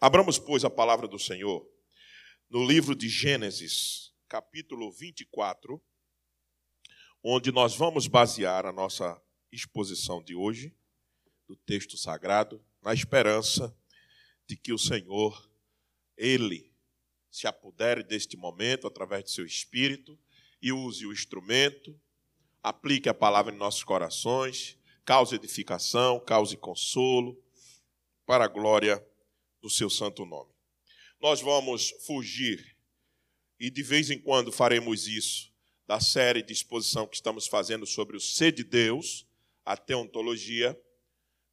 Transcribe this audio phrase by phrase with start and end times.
[0.00, 1.68] Abramos, pois, a palavra do Senhor
[2.48, 5.82] no livro de Gênesis, capítulo 24,
[7.20, 10.72] onde nós vamos basear a nossa exposição de hoje,
[11.48, 13.76] do texto sagrado, na esperança
[14.46, 15.50] de que o Senhor,
[16.16, 16.72] Ele,
[17.28, 20.16] se apodere deste momento através de seu Espírito
[20.62, 22.00] e use o instrumento,
[22.62, 27.36] aplique a palavra em nossos corações, cause edificação, cause consolo,
[28.24, 29.04] para a glória
[29.68, 30.50] do seu santo nome.
[31.20, 32.74] Nós vamos fugir,
[33.60, 35.52] e de vez em quando faremos isso,
[35.86, 39.26] da série de exposição que estamos fazendo sobre o ser de Deus,
[39.64, 40.78] a teontologia,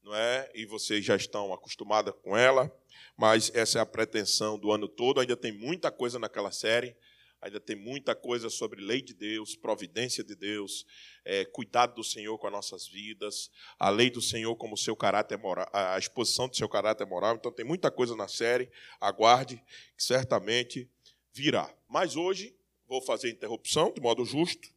[0.02, 0.50] não é?
[0.54, 2.74] E vocês já estão acostumados com ela,
[3.18, 5.20] mas essa é a pretensão do ano todo.
[5.20, 6.96] Ainda tem muita coisa naquela série,
[7.42, 10.86] ainda tem muita coisa sobre lei de Deus, providência de Deus,
[11.24, 15.38] é, cuidado do Senhor com as nossas vidas, a lei do Senhor como seu caráter
[15.38, 17.36] moral, a exposição do seu caráter moral.
[17.36, 18.70] Então tem muita coisa na série.
[19.00, 19.64] Aguarde,
[19.98, 20.90] que certamente
[21.32, 21.74] virá.
[21.88, 22.56] Mas hoje
[22.88, 24.70] vou fazer interrupção de modo justo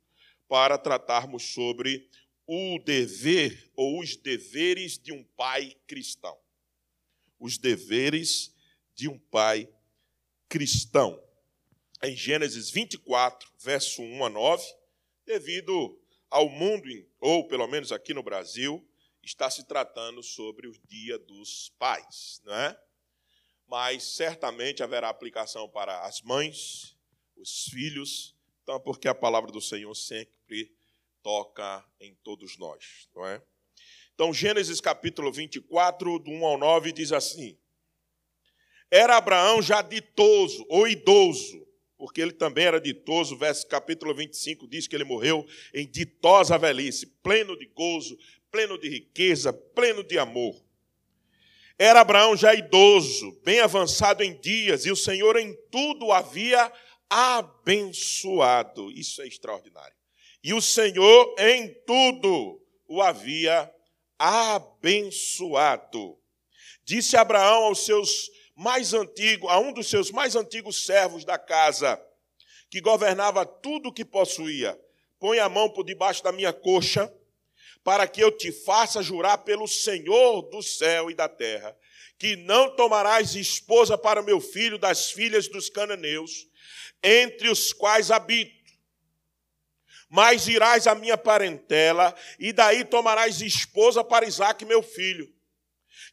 [0.49, 2.09] para tratarmos sobre
[2.47, 6.37] o dever ou os deveres de um pai cristão.
[7.39, 8.55] Os deveres
[8.95, 9.69] de um pai
[10.49, 11.23] cristão.
[12.01, 14.65] Em Gênesis 24, verso 1 a 9,
[15.27, 18.87] devido ao mundo, ou pelo menos aqui no Brasil,
[19.21, 22.81] está se tratando sobre o Dia dos Pais, não é?
[23.67, 26.97] Mas certamente haverá aplicação para as mães,
[27.37, 30.73] os filhos, então porque a palavra do Senhor sempre
[31.21, 33.43] toca em todos nós, não é?
[34.15, 37.59] Então, Gênesis capítulo 24, do 1 ao 9, diz assim:
[38.89, 41.68] Era Abraão já ditoso ou idoso,
[41.99, 47.07] porque ele também era ditoso, verso capítulo 25 diz que ele morreu em ditosa velhice,
[47.23, 48.17] pleno de gozo,
[48.53, 50.55] pleno de riqueza, pleno de amor.
[51.77, 56.73] Era Abraão já idoso, bem avançado em dias, e o Senhor em tudo havia
[57.11, 58.91] abençoado.
[58.93, 59.97] Isso é extraordinário.
[60.43, 63.69] E o Senhor em tudo o havia
[64.19, 66.17] abençoado.
[66.85, 72.03] Disse Abraão aos seus mais antigos, a um dos seus mais antigos servos da casa,
[72.69, 74.77] que governava tudo o que possuía:
[75.21, 77.13] Põe a mão por debaixo da minha coxa,
[77.85, 81.77] para que eu te faça jurar pelo Senhor do céu e da terra,
[82.19, 86.49] que não tomarás esposa para meu filho das filhas dos cananeus,
[87.01, 88.59] entre os quais habito
[90.11, 95.31] mas irás à minha parentela, e daí tomarás esposa para Isaque, meu filho.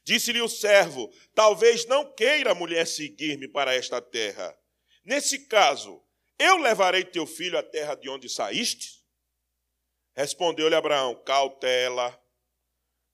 [0.05, 4.55] Disse-lhe o servo: Talvez não queira a mulher seguir-me para esta terra.
[5.03, 6.01] Nesse caso,
[6.37, 9.03] eu levarei teu filho à terra de onde saíste?
[10.15, 12.17] Respondeu-lhe Abraão: Cautela,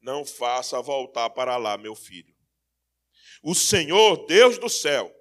[0.02, 2.36] não faça voltar para lá, meu filho.
[3.42, 5.12] O Senhor, Deus do céu,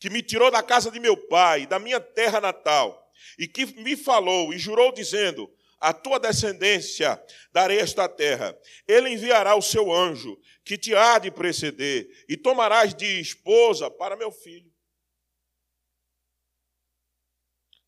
[0.00, 3.96] que me tirou da casa de meu pai, da minha terra natal, e que me
[3.96, 7.22] falou e jurou, dizendo: A tua descendência
[7.52, 8.58] darei esta terra.
[8.88, 14.16] Ele enviará o seu anjo, que te há de preceder, e tomarás de esposa para
[14.16, 14.72] meu filho.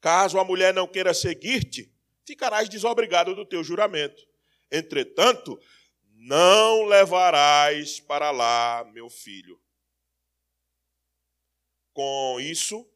[0.00, 1.90] Caso a mulher não queira seguir-te,
[2.24, 4.22] ficarás desobrigado do teu juramento.
[4.70, 5.58] Entretanto,
[6.12, 9.60] não levarás para lá meu filho.
[11.92, 12.86] Com isso,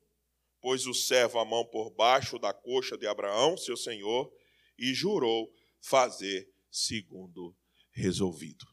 [0.61, 4.31] pôs o servo a mão por baixo da coxa de Abraão, seu senhor,
[4.79, 7.57] e jurou fazer segundo
[7.91, 8.70] resolvido.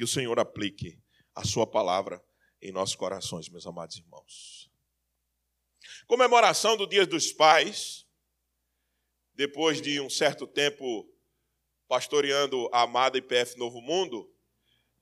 [0.00, 0.98] Que o Senhor aplique
[1.34, 2.24] a sua palavra
[2.62, 4.70] em nossos corações, meus amados irmãos.
[6.06, 8.06] Comemoração do Dia dos Pais,
[9.34, 11.06] depois de um certo tempo
[11.86, 14.34] pastoreando a amada IPF Novo Mundo,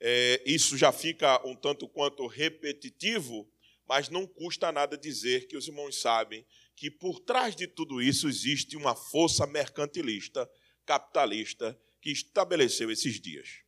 [0.01, 3.49] é, isso já fica um tanto quanto repetitivo,
[3.87, 6.45] mas não custa nada dizer que os irmãos sabem
[6.75, 10.51] que por trás de tudo isso existe uma força mercantilista,
[10.85, 13.68] capitalista, que estabeleceu esses dias.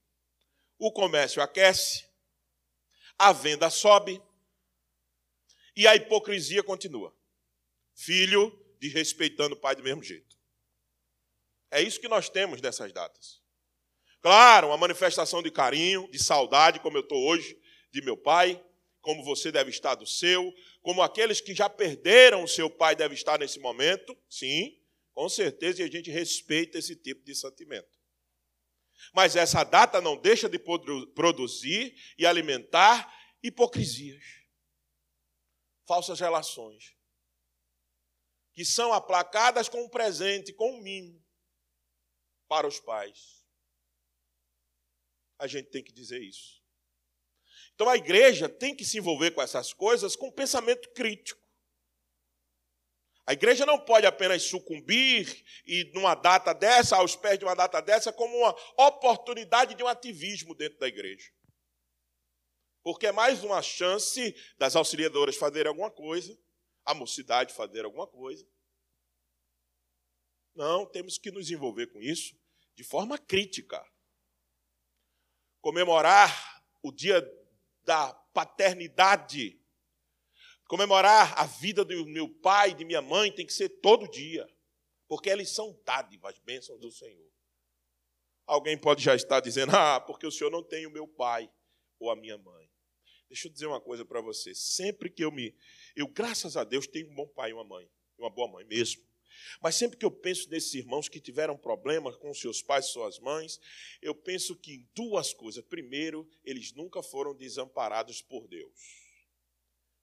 [0.81, 2.07] O comércio aquece,
[3.19, 4.21] a venda sobe
[5.77, 7.15] e a hipocrisia continua.
[7.95, 8.51] Filho
[8.81, 10.39] desrespeitando o pai do mesmo jeito.
[11.71, 13.43] É isso que nós temos nessas datas.
[14.23, 17.61] Claro, uma manifestação de carinho, de saudade, como eu estou hoje,
[17.93, 18.59] de meu pai,
[19.03, 20.51] como você deve estar do seu,
[20.81, 24.81] como aqueles que já perderam o seu pai devem estar nesse momento, sim,
[25.13, 28.00] com certeza, e a gente respeita esse tipo de sentimento.
[29.15, 33.13] Mas essa data não deixa de produzir e alimentar
[33.43, 34.23] hipocrisias,
[35.87, 36.97] falsas relações,
[38.53, 41.25] que são aplacadas com um presente, com um mimo
[42.49, 43.47] para os pais.
[45.39, 46.61] A gente tem que dizer isso.
[47.75, 51.40] Então a igreja tem que se envolver com essas coisas com pensamento crítico.
[53.31, 57.81] A igreja não pode apenas sucumbir e numa data dessa, aos pés de uma data
[57.81, 61.31] dessa, como uma oportunidade de um ativismo dentro da igreja.
[62.83, 66.37] Porque é mais uma chance das auxiliadoras fazerem alguma coisa,
[66.85, 68.45] a mocidade fazer alguma coisa.
[70.53, 72.37] Não, temos que nos envolver com isso
[72.75, 73.81] de forma crítica.
[75.61, 77.23] Comemorar o dia
[77.85, 79.60] da paternidade,
[80.71, 84.49] comemorar a vida do meu pai, de minha mãe, tem que ser todo dia,
[85.09, 87.29] porque eles são dádivas, bênçãos do Senhor.
[88.47, 91.51] Alguém pode já estar dizendo, ah, porque o senhor não tem o meu pai
[91.99, 92.71] ou a minha mãe.
[93.29, 94.55] Deixa eu dizer uma coisa para você.
[94.55, 95.57] Sempre que eu me.
[95.95, 97.89] Eu, graças a Deus, tenho um bom pai e uma mãe.
[98.17, 99.03] Uma boa mãe mesmo.
[99.61, 103.61] Mas sempre que eu penso nesses irmãos que tiveram problemas com seus pais suas mães,
[104.03, 105.65] eu penso que em duas coisas.
[105.65, 109.00] Primeiro, eles nunca foram desamparados por Deus.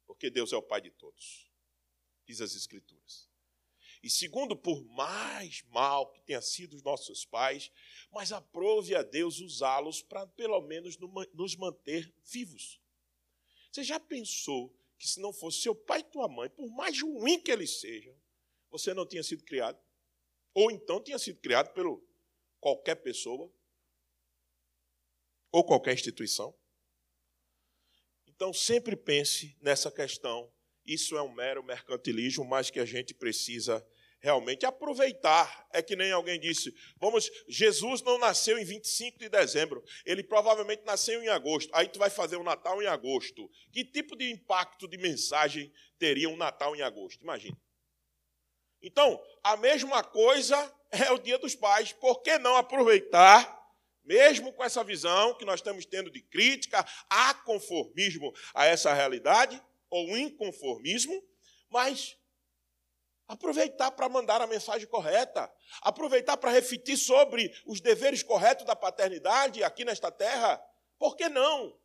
[0.08, 1.52] Porque Deus é o pai de todos.
[2.26, 3.30] Diz as Escrituras.
[4.02, 7.72] E segundo, por mais mal que tenha sido os nossos pais,
[8.12, 10.98] mas aprove a Deus usá-los para pelo menos
[11.34, 12.80] nos manter vivos.
[13.72, 17.40] Você já pensou que se não fosse seu pai e tua mãe, por mais ruim
[17.40, 18.16] que eles sejam,
[18.70, 19.80] você não tinha sido criado?
[20.54, 22.04] Ou então tinha sido criado por
[22.60, 23.52] qualquer pessoa?
[25.52, 26.56] Ou qualquer instituição?
[28.38, 30.48] Então sempre pense nessa questão.
[30.86, 33.86] Isso é um mero mercantilismo, mas que a gente precisa
[34.20, 35.68] realmente aproveitar.
[35.74, 40.84] É que nem alguém disse, vamos, Jesus não nasceu em 25 de dezembro, ele provavelmente
[40.86, 41.72] nasceu em agosto.
[41.74, 43.50] Aí tu vai fazer o um Natal em agosto.
[43.72, 47.24] Que tipo de impacto de mensagem teria um Natal em agosto?
[47.24, 47.58] Imagina.
[48.84, 51.92] Então, a mesma coisa é o Dia dos Pais.
[51.92, 53.57] Por que não aproveitar
[54.08, 59.62] mesmo com essa visão que nós estamos tendo de crítica, a conformismo a essa realidade,
[59.90, 61.24] ou inconformismo,
[61.70, 62.18] mas
[63.28, 65.52] Aproveitar para mandar a mensagem correta.
[65.82, 70.58] Aproveitar para refletir sobre os deveres corretos da paternidade aqui nesta terra.
[70.98, 71.78] Por que não?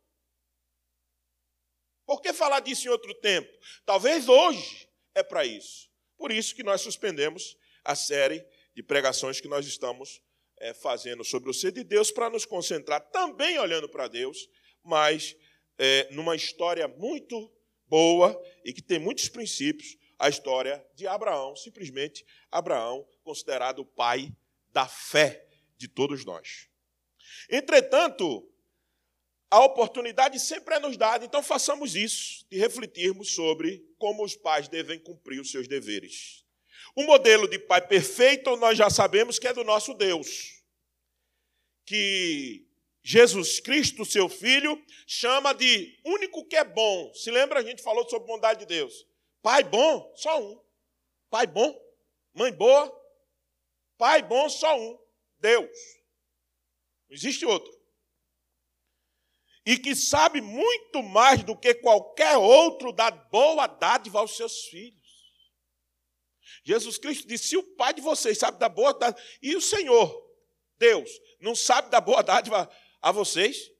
[2.05, 3.51] Por que falar disso em outro tempo?
[3.85, 5.89] Talvez hoje é para isso.
[6.17, 10.21] Por isso que nós suspendemos a série de pregações que nós estamos
[10.63, 14.49] é, fazendo sobre o ser de Deus para nos concentrar também olhando para Deus,
[14.81, 15.35] mas
[15.77, 17.51] é, numa história muito
[17.85, 24.33] boa e que tem muitos princípios a história de Abraão, simplesmente Abraão, considerado o pai
[24.71, 25.45] da fé
[25.77, 26.69] de todos nós.
[27.49, 28.49] Entretanto,
[29.51, 34.69] a oportunidade sempre é nos dada, então façamos isso, de refletirmos sobre como os pais
[34.69, 36.42] devem cumprir os seus deveres.
[36.95, 40.63] O modelo de pai perfeito, nós já sabemos que é do nosso Deus,
[41.85, 42.67] que
[43.03, 47.13] Jesus Cristo, seu Filho, chama de único que é bom.
[47.13, 49.07] Se lembra, a gente falou sobre bondade de Deus.
[49.41, 50.61] Pai bom, só um.
[51.29, 51.75] Pai bom,
[52.33, 52.91] mãe boa,
[53.97, 54.97] pai bom, só um.
[55.39, 55.77] Deus.
[57.09, 57.71] Não existe outro.
[59.65, 65.02] E que sabe muito mais do que qualquer outro dar boa dádiva aos seus filhos.
[66.63, 70.23] Jesus Cristo disse: se o Pai de vocês sabe dar boa dádiva, e o Senhor,
[70.77, 71.09] Deus,
[71.39, 72.69] não sabe dar boa dádiva
[73.01, 73.71] a vocês?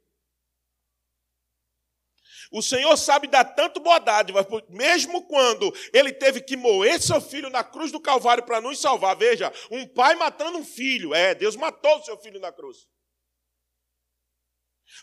[2.52, 7.50] O Senhor sabe dar tanto boa dádiva, mesmo quando ele teve que moer seu filho
[7.50, 9.16] na cruz do Calvário para nos salvar.
[9.16, 11.16] Veja, um pai matando um filho.
[11.16, 12.88] É, Deus matou o seu filho na cruz.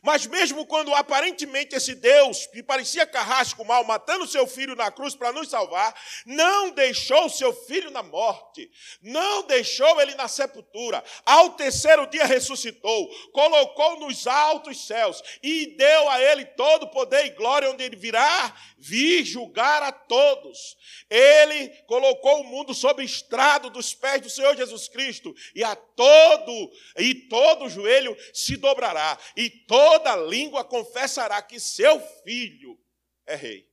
[0.02, 5.14] Mas mesmo quando aparentemente esse Deus, que parecia carrasco mal, matando seu filho na cruz
[5.14, 5.94] para nos salvar,
[6.24, 8.70] não deixou seu filho na morte,
[9.02, 16.08] não deixou ele na sepultura, ao terceiro dia ressuscitou, colocou nos altos céus e deu
[16.08, 20.76] a ele todo poder e glória, onde ele virá vir julgar a todos.
[21.08, 26.72] Ele colocou o mundo sob estrado dos pés do Senhor Jesus Cristo, e a todo,
[26.98, 32.78] e todo joelho se dobrará, e toda língua confessará que seu filho
[33.24, 33.72] é rei.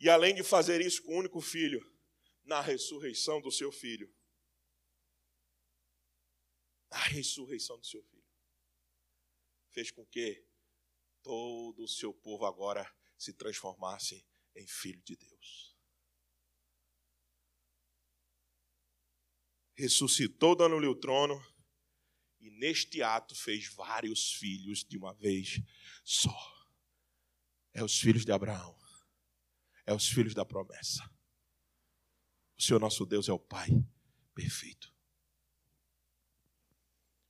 [0.00, 1.80] E além de fazer isso com o único filho,
[2.42, 4.12] na ressurreição do seu filho,
[6.90, 8.26] a ressurreição do seu filho,
[9.68, 10.44] fez com que
[11.22, 15.69] todo o seu povo agora se transformasse em filho de Deus.
[19.80, 21.42] Ressuscitou dando-lhe o trono,
[22.38, 25.60] e neste ato fez vários filhos de uma vez
[26.04, 26.36] só.
[27.72, 28.78] É os filhos de Abraão,
[29.86, 31.02] é os filhos da promessa.
[32.58, 33.70] O Senhor nosso Deus é o Pai
[34.34, 34.94] perfeito.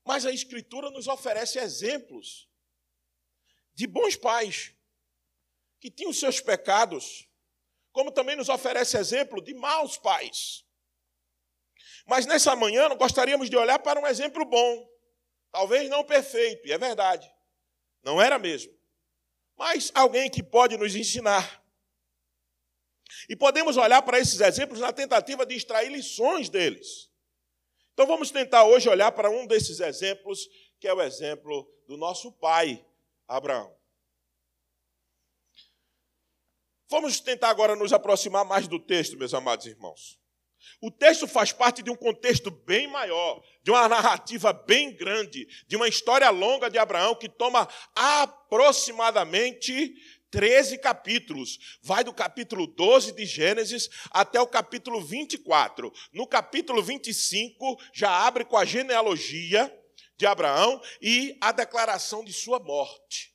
[0.04, 2.48] Mas a Escritura nos oferece exemplos
[3.74, 4.74] de bons pais
[5.78, 7.28] que tinham seus pecados,
[7.92, 10.64] como também nos oferece exemplo de maus pais.
[12.10, 14.90] Mas nessa manhã nós gostaríamos de olhar para um exemplo bom,
[15.52, 17.32] talvez não perfeito, e é verdade,
[18.02, 18.76] não era mesmo,
[19.56, 21.64] mas alguém que pode nos ensinar.
[23.28, 27.08] E podemos olhar para esses exemplos na tentativa de extrair lições deles.
[27.92, 30.48] Então vamos tentar hoje olhar para um desses exemplos,
[30.80, 32.84] que é o exemplo do nosso pai,
[33.28, 33.72] Abraão.
[36.88, 40.19] Vamos tentar agora nos aproximar mais do texto, meus amados irmãos.
[40.80, 45.76] O texto faz parte de um contexto bem maior, de uma narrativa bem grande, de
[45.76, 49.94] uma história longa de Abraão que toma aproximadamente
[50.30, 51.78] 13 capítulos.
[51.82, 55.92] Vai do capítulo 12 de Gênesis até o capítulo 24.
[56.12, 59.74] No capítulo 25, já abre com a genealogia
[60.16, 63.34] de Abraão e a declaração de sua morte.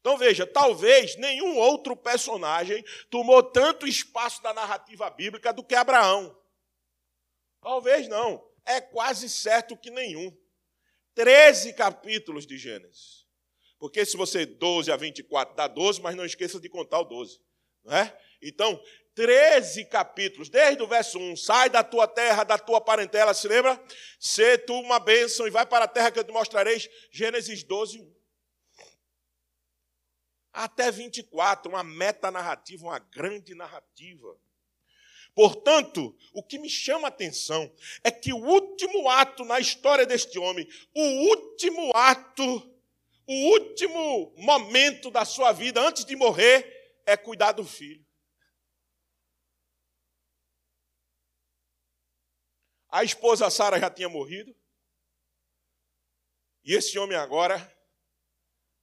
[0.00, 6.36] Então veja, talvez nenhum outro personagem tomou tanto espaço da narrativa bíblica do que Abraão.
[7.64, 8.46] Talvez não.
[8.66, 10.30] É quase certo que nenhum.
[11.14, 13.24] Treze capítulos de Gênesis.
[13.78, 17.40] Porque se você 12 a 24 dá 12, mas não esqueça de contar o 12.
[17.82, 18.16] Não é?
[18.42, 18.80] Então,
[19.14, 23.82] 13 capítulos, desde o verso 1, sai da tua terra, da tua parentela, se lembra?
[24.18, 26.78] Sê tu uma bênção e vai para a terra que eu te mostrarei.
[27.10, 28.14] Gênesis 12, 1
[30.54, 34.38] até 24, uma meta narrativa, uma grande narrativa.
[35.34, 37.74] Portanto, o que me chama a atenção
[38.04, 42.42] é que o último ato na história deste homem, o último ato,
[43.26, 48.04] o último momento da sua vida antes de morrer é cuidar do filho.
[52.88, 54.54] A esposa Sara já tinha morrido.
[56.62, 57.56] E esse homem agora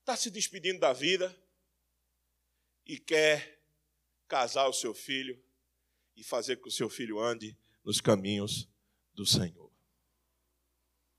[0.00, 1.34] está se despedindo da vida
[2.84, 3.58] e quer
[4.28, 5.42] casar o seu filho
[6.16, 8.68] e fazer com que o seu filho ande nos caminhos
[9.14, 9.70] do Senhor.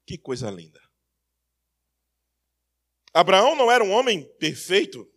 [0.06, 0.82] Que coisa linda.
[3.14, 5.10] Abraão não era um homem perfeito,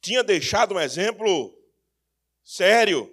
[0.00, 1.56] tinha deixado um exemplo
[2.44, 3.12] sério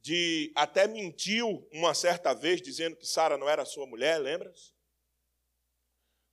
[0.00, 4.74] de até mentiu uma certa vez dizendo que Sara não era sua mulher, lembra-se?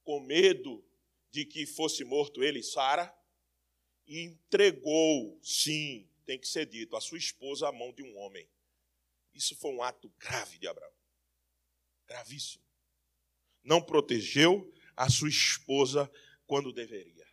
[0.03, 0.85] Com medo
[1.31, 3.17] de que fosse morto ele e Sara
[4.05, 8.49] e entregou, sim, tem que ser dito, a sua esposa à mão de um homem.
[9.33, 10.91] Isso foi um ato grave de Abraão.
[12.07, 12.63] Gravíssimo.
[13.63, 16.11] Não protegeu a sua esposa
[16.45, 17.27] quando deveria.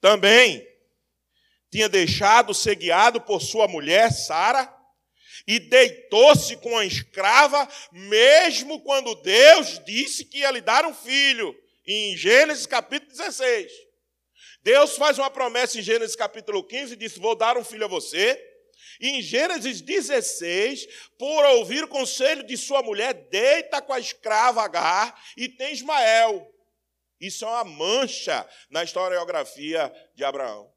[0.00, 0.66] Também
[1.70, 4.74] tinha deixado ser guiado por sua mulher, Sara,
[5.46, 11.56] e deitou-se com a escrava, mesmo quando Deus disse que ia lhe dar um filho,
[11.86, 13.89] em Gênesis capítulo 16.
[14.62, 17.88] Deus faz uma promessa em Gênesis capítulo 15 e diz: Vou dar um filho a
[17.88, 18.46] você.
[19.00, 20.86] E em Gênesis 16,
[21.18, 26.46] por ouvir o conselho de sua mulher, deita com a escrava Agar e tem Ismael.
[27.18, 30.72] Isso é uma mancha na historiografia de Abraão.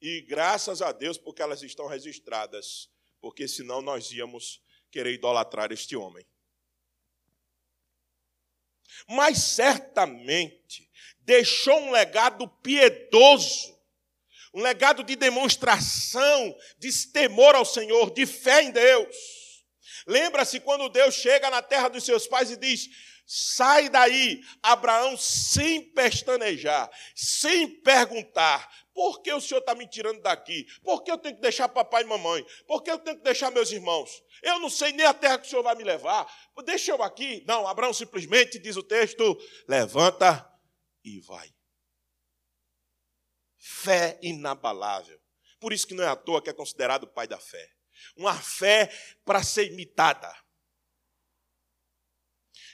[0.00, 5.94] E graças a Deus, porque elas estão registradas, porque senão nós íamos querer idolatrar este
[5.94, 6.26] homem.
[9.08, 10.90] Mas certamente
[11.20, 13.78] deixou um legado piedoso,
[14.54, 19.16] um legado de demonstração, de temor ao Senhor, de fé em Deus.
[20.06, 22.88] Lembra-se quando Deus chega na terra dos seus pais e diz:
[23.26, 30.66] Sai daí, Abraão, sem pestanejar, sem perguntar: por que o senhor está me tirando daqui?
[30.82, 32.44] Por que eu tenho que deixar papai e mamãe?
[32.66, 34.22] Por que eu tenho que deixar meus irmãos?
[34.42, 36.26] Eu não sei nem a terra que o senhor vai me levar.
[36.64, 37.42] Deixa eu aqui.
[37.46, 40.46] Não, Abraão simplesmente, diz o texto, levanta
[41.04, 41.52] e vai.
[43.58, 45.20] Fé inabalável.
[45.58, 47.70] Por isso que não é à toa que é considerado o pai da fé.
[48.16, 48.90] Uma fé
[49.24, 50.34] para ser imitada.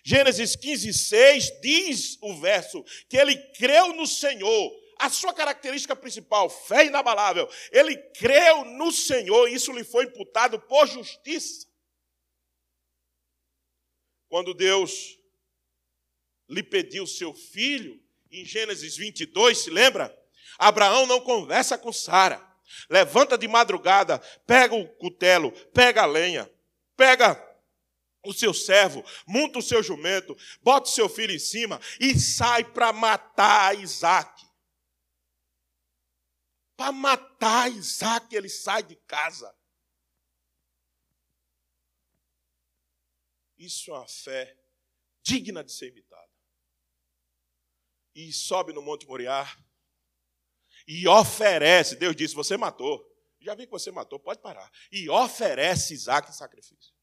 [0.05, 4.88] Gênesis 15, 6 diz o verso que ele creu no Senhor.
[4.99, 7.49] A sua característica principal, fé inabalável.
[7.71, 11.67] Ele creu no Senhor e isso lhe foi imputado por justiça.
[14.29, 15.19] Quando Deus
[16.49, 20.15] lhe pediu seu filho, em Gênesis 22, se lembra?
[20.59, 22.45] Abraão não conversa com Sara.
[22.91, 26.51] Levanta de madrugada, pega o cutelo, pega a lenha,
[26.97, 27.43] pega
[28.25, 32.65] o seu servo, monta o seu jumento, bota o seu filho em cima e sai
[32.65, 34.38] para matar Isaac.
[36.79, 39.53] Para matar Isaac, ele sai de casa.
[43.59, 44.57] Isso é uma fé
[45.25, 46.31] digna de ser imitada.
[48.15, 49.45] E sobe no Monte Moriá
[50.87, 51.97] e oferece.
[51.97, 53.05] Deus disse: Você matou.
[53.41, 54.71] Já vi que você matou, pode parar.
[54.93, 56.95] E oferece Isaac em sacrifício.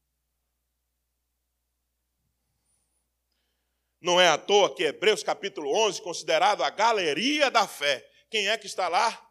[4.00, 8.10] Não é à toa que Hebreus capítulo 11, considerado a galeria da fé.
[8.30, 9.25] Quem é que está lá?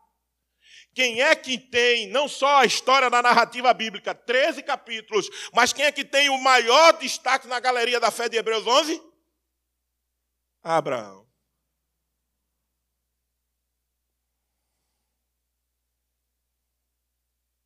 [0.96, 5.84] Quem é que tem não só a história da narrativa bíblica, 13 capítulos, mas quem
[5.84, 9.04] é que tem o maior destaque na galeria da fé de Hebreus 11?
[10.64, 11.30] Abraão.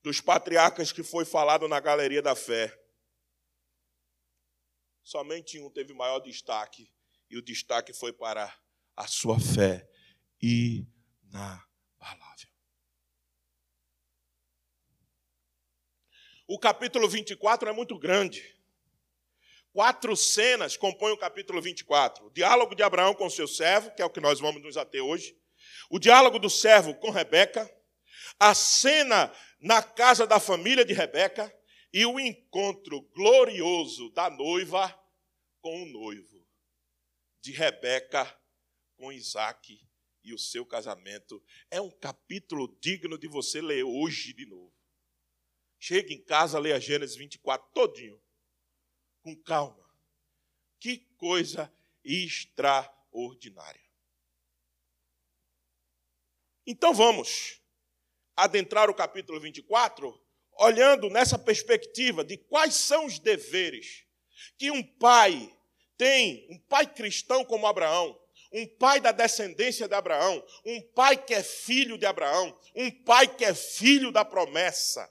[0.02, 2.76] Dos patriarcas que foi falado na galeria da fé,
[5.04, 6.92] somente um teve maior destaque,
[7.30, 8.52] e o destaque foi para
[8.96, 9.88] a sua fé
[10.42, 11.69] inabalável.
[16.52, 18.44] O capítulo 24 é muito grande.
[19.72, 22.26] Quatro cenas compõem o capítulo 24.
[22.26, 25.04] O diálogo de Abraão com seu servo, que é o que nós vamos nos ater
[25.04, 25.38] hoje.
[25.92, 27.72] O diálogo do servo com Rebeca.
[28.40, 31.56] A cena na casa da família de Rebeca.
[31.94, 34.92] E o encontro glorioso da noiva
[35.62, 36.44] com o noivo.
[37.44, 38.26] De Rebeca
[38.98, 39.80] com Isaac
[40.24, 41.44] e o seu casamento.
[41.70, 44.79] É um capítulo digno de você ler hoje de novo.
[45.80, 48.22] Chega em casa, leia Gênesis 24 todinho,
[49.22, 49.90] com calma.
[50.78, 53.82] Que coisa extraordinária.
[56.68, 57.62] Então vamos
[58.36, 60.22] adentrar o capítulo 24,
[60.60, 64.06] olhando nessa perspectiva de quais são os deveres
[64.58, 65.58] que um pai
[65.98, 68.20] tem, um pai cristão como Abraão,
[68.52, 73.28] um pai da descendência de Abraão, um pai que é filho de Abraão, um pai
[73.28, 75.10] que é filho da promessa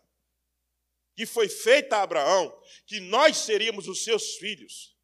[1.19, 2.57] que foi feita a Abraão,
[2.87, 4.97] que nós seríamos os seus filhos.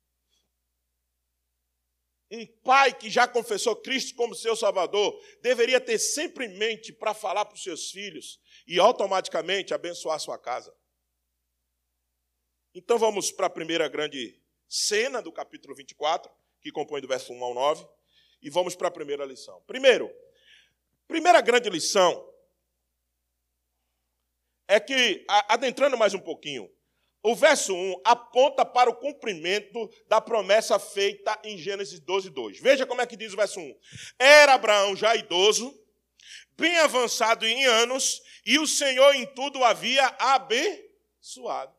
[2.31, 7.15] Um pai que já confessou Cristo como seu Salvador deveria ter sempre em mente para
[7.15, 10.73] falar para os seus filhos e automaticamente abençoar sua casa.
[12.73, 17.43] Então vamos para a primeira grande cena do capítulo 24, que compõe do verso 1
[17.43, 17.89] ao 9,
[18.41, 19.61] e vamos para a primeira lição.
[19.67, 20.09] Primeiro,
[21.09, 22.34] primeira grande lição
[24.67, 26.71] é que, adentrando mais um pouquinho,
[27.23, 32.61] o verso 1 aponta para o cumprimento da promessa feita em Gênesis 12, 2.
[32.61, 33.79] Veja como é que diz o verso 1.
[34.19, 35.75] Era Abraão já idoso,
[36.57, 41.75] bem avançado em anos, e o Senhor em tudo o havia abençoado.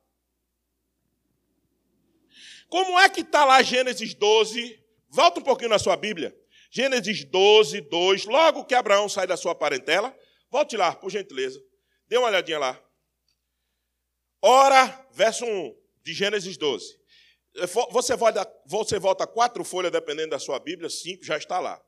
[2.68, 4.84] Como é que está lá Gênesis 12?
[5.10, 6.36] Volta um pouquinho na sua Bíblia.
[6.72, 8.26] Gênesis 12, 2.
[8.26, 10.14] Logo que Abraão sai da sua parentela,
[10.50, 11.64] volte lá, por gentileza.
[12.08, 12.82] Dê uma olhadinha lá.
[14.42, 17.00] Ora, verso 1 de Gênesis 12.
[17.92, 21.82] Você volta, você volta quatro folhas, dependendo da sua Bíblia, cinco já está lá.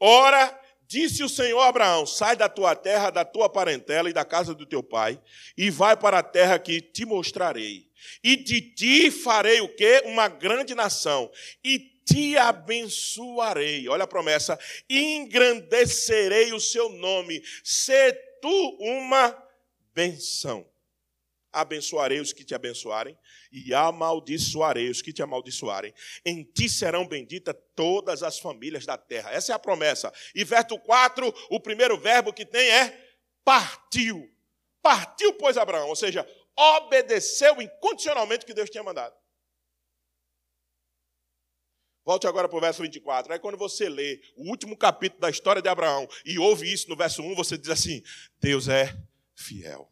[0.00, 4.24] Ora, disse o Senhor a Abraão: Sai da tua terra, da tua parentela e da
[4.24, 5.20] casa do teu pai,
[5.56, 7.90] e vai para a terra que te mostrarei.
[8.24, 10.02] E de ti farei o quê?
[10.06, 11.30] Uma grande nação.
[11.62, 13.88] E te abençoarei.
[13.88, 14.58] Olha a promessa.
[14.88, 17.42] Engrandecerei o seu nome.
[17.62, 19.30] Se tu uma
[19.94, 20.68] benção.
[21.52, 23.16] Abençoarei os que te abençoarem
[23.52, 25.92] e amaldiçoarei os que te amaldiçoarem.
[26.24, 29.30] Em ti serão benditas todas as famílias da terra.
[29.30, 30.10] Essa é a promessa.
[30.34, 34.30] E verso 4, o primeiro verbo que tem é partiu.
[34.80, 36.26] Partiu, pois, Abraão, ou seja,
[36.56, 39.14] obedeceu incondicionalmente o que Deus tinha mandado.
[42.04, 43.32] Volte agora para o verso 24.
[43.32, 46.96] Aí, quando você lê o último capítulo da história de Abraão e ouve isso no
[46.96, 48.02] verso 1, você diz assim:
[48.40, 48.92] Deus é
[49.34, 49.90] fiel.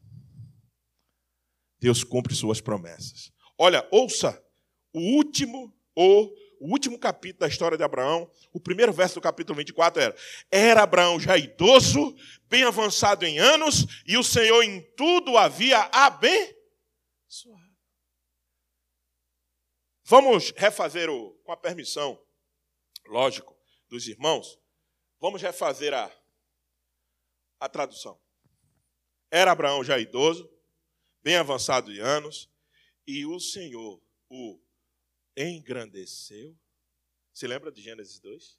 [1.78, 3.32] Deus cumpre suas promessas.
[3.58, 4.42] Olha, ouça
[4.92, 9.56] o último ou o último capítulo da história de Abraão, o primeiro verso do capítulo
[9.56, 10.16] 24 era:
[10.50, 12.14] Era Abraão já idoso,
[12.48, 16.54] bem avançado em anos, e o Senhor em tudo havia abençoado.
[20.04, 22.20] Vamos refazer, o, com a permissão,
[23.06, 23.56] lógico,
[23.88, 24.58] dos irmãos,
[25.18, 26.10] vamos refazer a,
[27.58, 28.20] a tradução.
[29.30, 30.50] Era Abraão já idoso,
[31.22, 32.50] bem avançado de anos,
[33.06, 34.60] e o Senhor o
[35.36, 36.58] engrandeceu.
[37.32, 38.58] Se lembra de Gênesis 2?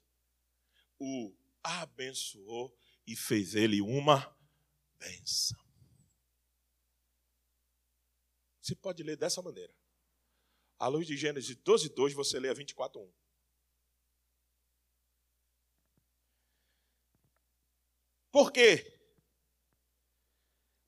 [0.98, 2.74] O abençoou
[3.06, 4.34] e fez ele uma
[4.98, 5.62] benção.
[8.60, 9.74] Você pode ler dessa maneira.
[10.78, 13.12] À luz de Gênesis 12, 2, você lê a 24, 1.
[18.30, 18.91] Por quê?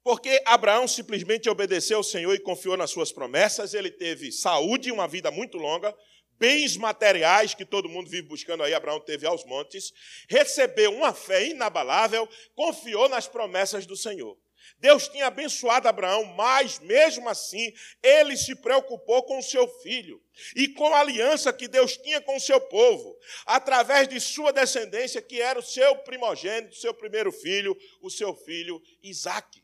[0.04, 5.08] Porque Abraão simplesmente obedeceu ao Senhor e confiou nas suas promessas, ele teve saúde, uma
[5.08, 5.96] vida muito longa,
[6.38, 9.94] bens materiais que todo mundo vive buscando aí, Abraão teve aos montes,
[10.28, 14.36] recebeu uma fé inabalável, confiou nas promessas do Senhor.
[14.78, 20.22] Deus tinha abençoado Abraão, mas mesmo assim ele se preocupou com seu filho
[20.54, 25.22] e com a aliança que Deus tinha com o seu povo, através de sua descendência,
[25.22, 29.63] que era o seu primogênito, seu primeiro filho, o seu filho Isaque.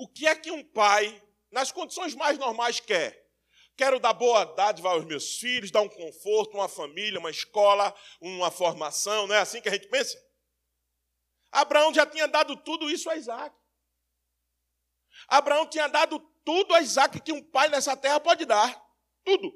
[0.00, 3.30] O que é que um pai, nas condições mais normais, quer?
[3.76, 8.50] Quero dar boa dádiva aos meus filhos, dar um conforto, uma família, uma escola, uma
[8.50, 10.18] formação, não é assim que a gente pensa?
[11.52, 13.54] Abraão já tinha dado tudo isso a Isaac.
[15.28, 18.82] Abraão tinha dado tudo a Isaac que um pai nessa terra pode dar.
[19.22, 19.52] Tudo.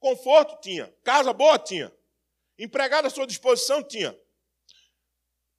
[0.00, 1.96] Conforto tinha, casa boa tinha,
[2.58, 4.20] empregado à sua disposição tinha.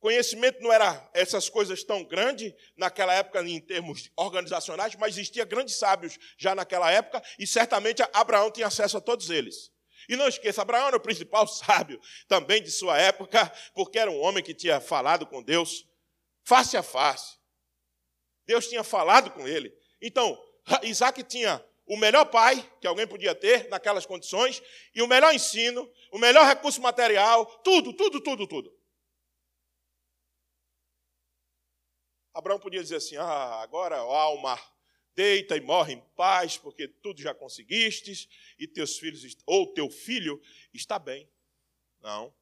[0.06, 5.78] Conhecimento não era essas coisas tão grandes naquela época em termos organizacionais, mas existia grandes
[5.78, 9.72] sábios já naquela época e certamente Abraão tinha acesso a todos eles.
[10.08, 14.22] E não esqueça, Abraão era o principal sábio também de sua época, porque era um
[14.22, 15.88] homem que tinha falado com Deus
[16.44, 17.38] face a face.
[18.46, 19.74] Deus tinha falado com ele.
[20.00, 20.39] Então,
[20.84, 24.62] Isaac tinha o melhor pai que alguém podia ter naquelas condições,
[24.94, 28.85] e o melhor ensino, o melhor recurso material, tudo, tudo, tudo, tudo.
[32.36, 34.60] Abraão podia dizer assim: ah, agora, alma,
[35.15, 38.28] deita e morre em paz, porque tudo já conseguistes,
[38.60, 40.39] e teus filhos, ou teu filho
[40.74, 41.30] está bem.
[42.02, 42.36] Não.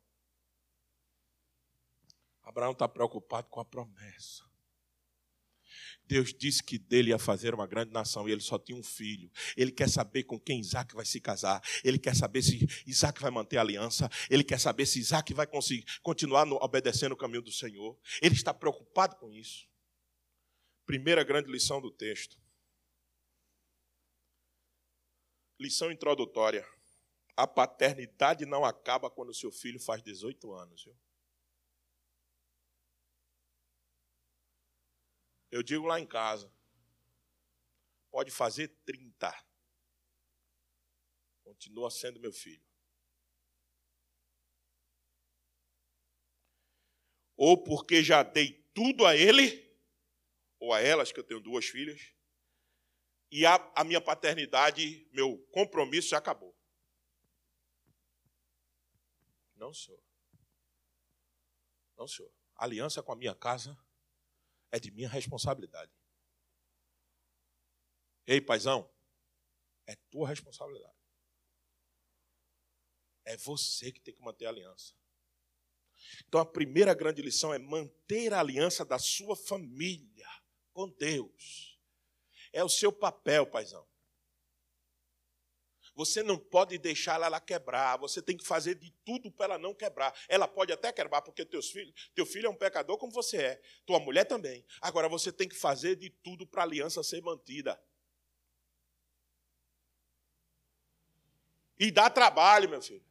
[2.42, 4.44] Abraão está preocupado com a promessa.
[6.06, 9.32] Deus disse que dele ia fazer uma grande nação e ele só tinha um filho.
[9.56, 11.64] Ele quer saber com quem Isaac vai se casar.
[11.84, 14.10] Ele quer saber se Isaac vai manter a aliança.
[14.30, 17.98] Ele quer saber se Isaac vai conseguir continuar no, obedecendo o caminho do Senhor.
[18.22, 19.72] Ele está preocupado com isso.
[20.94, 22.40] Primeira grande lição do texto.
[25.60, 26.64] Lição introdutória.
[27.36, 30.84] A paternidade não acaba quando seu filho faz 18 anos.
[30.84, 30.96] Viu?
[35.50, 36.54] Eu digo lá em casa.
[38.12, 39.34] Pode fazer 30.
[41.44, 42.64] Continua sendo meu filho.
[47.36, 49.63] Ou porque já dei tudo a ele
[50.64, 52.16] ou a elas, que eu tenho duas filhas,
[53.30, 56.58] e a, a minha paternidade, meu compromisso já acabou.
[59.58, 60.02] Não, senhor.
[61.98, 62.32] Não, senhor.
[62.56, 63.78] A aliança com a minha casa
[64.72, 65.92] é de minha responsabilidade.
[68.26, 68.90] Ei, paizão,
[69.86, 70.98] é tua responsabilidade.
[73.26, 74.96] É você que tem que manter a aliança.
[76.26, 80.43] Então a primeira grande lição é manter a aliança da sua família
[80.74, 81.80] com Deus.
[82.52, 83.88] É o seu papel, paizão.
[85.96, 89.76] Você não pode deixar ela quebrar, você tem que fazer de tudo para ela não
[89.76, 90.14] quebrar.
[90.28, 93.62] Ela pode até quebrar, porque teus filhos, teu filho é um pecador como você é,
[93.86, 94.66] tua mulher também.
[94.82, 97.80] Agora você tem que fazer de tudo para a aliança ser mantida.
[101.80, 103.06] E dá trabalho, meu filho.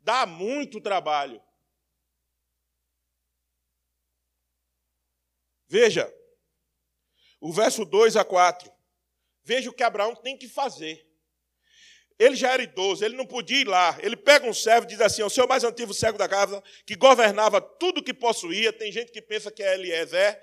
[0.00, 1.42] Dá muito trabalho.
[5.68, 6.12] Veja,
[7.44, 8.72] o verso 2 a 4.
[9.42, 11.06] Veja o que Abraão tem que fazer.
[12.18, 13.98] Ele já era idoso, ele não podia ir lá.
[14.02, 16.96] Ele pega um servo e diz assim: o senhor mais antigo servo da casa, que
[16.96, 18.72] governava tudo que possuía.
[18.72, 20.40] Tem gente que pensa que é Eliezer.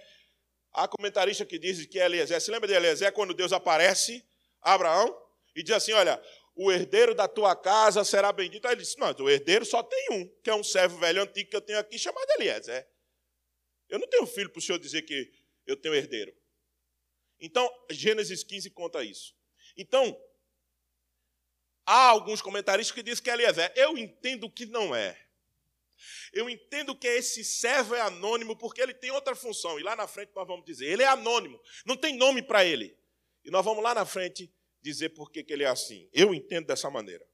[0.73, 2.39] Há comentarista que diz que é Eliezer.
[2.39, 4.23] Se lembra de Eliezer quando Deus aparece
[4.61, 5.17] a Abraão
[5.55, 6.21] e diz assim: Olha,
[6.55, 8.67] o herdeiro da tua casa será bendito.
[8.67, 11.49] Aí ele disse: Não, o herdeiro só tem um, que é um servo velho antigo
[11.49, 12.87] que eu tenho aqui, chamado Eliezer.
[13.89, 15.31] Eu não tenho filho para o senhor dizer que
[15.65, 16.31] eu tenho herdeiro.
[17.41, 19.35] Então, Gênesis 15 conta isso.
[19.75, 20.15] Então,
[21.85, 23.73] há alguns comentaristas que dizem que é Eliezer.
[23.75, 25.19] Eu entendo que não é.
[26.31, 29.79] Eu entendo que esse servo é anônimo porque ele tem outra função.
[29.79, 32.97] E lá na frente nós vamos dizer, ele é anônimo, não tem nome para ele.
[33.43, 34.51] E nós vamos lá na frente
[34.81, 36.09] dizer por que ele é assim.
[36.13, 37.27] Eu entendo dessa maneira.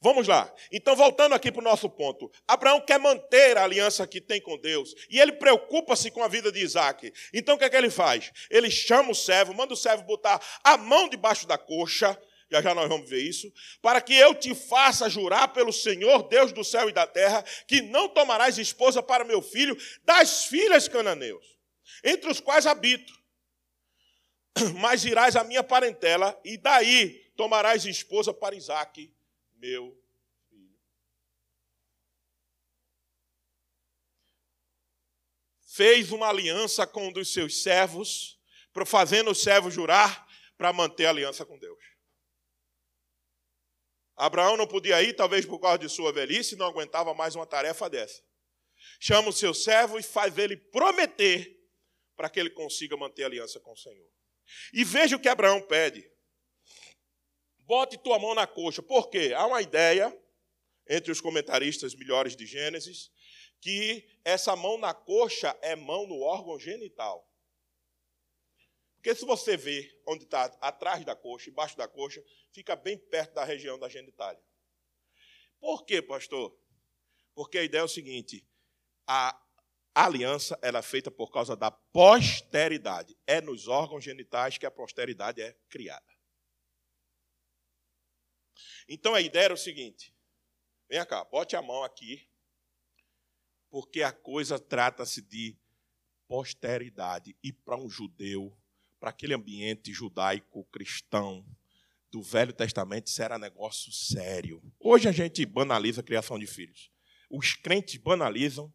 [0.00, 0.52] Vamos lá.
[0.70, 2.30] Então, voltando aqui para o nosso ponto.
[2.46, 4.94] Abraão quer manter a aliança que tem com Deus.
[5.08, 7.12] E ele preocupa-se com a vida de Isaac.
[7.32, 8.30] Então, o que é que ele faz?
[8.50, 12.18] Ele chama o servo, manda o servo botar a mão debaixo da coxa.
[12.50, 13.52] Já já nós vamos ver isso.
[13.80, 17.82] Para que eu te faça jurar pelo Senhor, Deus do céu e da terra, que
[17.82, 21.44] não tomarás esposa para meu filho das filhas cananeus,
[22.04, 23.12] entre os quais habito.
[24.76, 29.12] Mas irás à minha parentela, e daí tomarás esposa para Isaque,
[29.64, 29.98] meu
[30.50, 30.78] filho.
[35.74, 38.38] fez uma aliança com um dos seus servos,
[38.86, 41.82] fazendo o servo jurar para manter a aliança com Deus.
[44.14, 47.88] Abraão não podia ir, talvez por causa de sua velhice, não aguentava mais uma tarefa
[47.88, 48.22] dessa.
[49.00, 51.58] Chama o seu servo e faz ele prometer
[52.14, 54.08] para que ele consiga manter a aliança com o Senhor.
[54.74, 56.08] E veja o que Abraão pede.
[57.66, 58.82] Bote tua mão na coxa.
[58.82, 59.32] Por quê?
[59.34, 60.16] Há uma ideia
[60.88, 63.10] entre os comentaristas melhores de Gênesis
[63.60, 67.26] que essa mão na coxa é mão no órgão genital.
[68.96, 72.22] Porque se você vê onde está atrás da coxa, embaixo da coxa,
[72.52, 74.42] fica bem perto da região da genitália.
[75.60, 76.54] Por quê, pastor?
[77.34, 78.46] Porque a ideia é o seguinte:
[79.06, 79.38] a
[79.94, 83.16] aliança ela é feita por causa da posteridade.
[83.26, 86.13] É nos órgãos genitais que a posteridade é criada.
[88.88, 90.14] Então a ideia era o seguinte:
[90.88, 92.28] vem cá, bote a mão aqui,
[93.70, 95.56] porque a coisa trata-se de
[96.28, 97.36] posteridade.
[97.42, 98.56] E para um judeu,
[98.98, 101.44] para aquele ambiente judaico cristão
[102.10, 104.62] do Velho Testamento, isso era negócio sério.
[104.78, 106.90] Hoje a gente banaliza a criação de filhos.
[107.28, 108.72] Os crentes banalizam,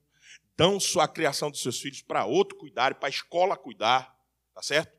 [0.57, 4.13] dão sua criação dos seus filhos para outro cuidar, para a escola cuidar,
[4.53, 4.93] tá certo?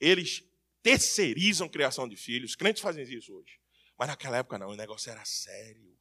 [0.00, 0.42] Eles
[0.82, 2.52] terceirizam a criação de filhos.
[2.52, 3.57] Os crentes fazem isso hoje.
[3.98, 5.98] Mas naquela época não, o negócio era sério.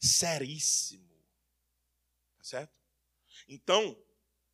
[0.00, 1.08] Seríssimo.
[2.36, 2.78] Tá certo?
[3.48, 3.96] Então,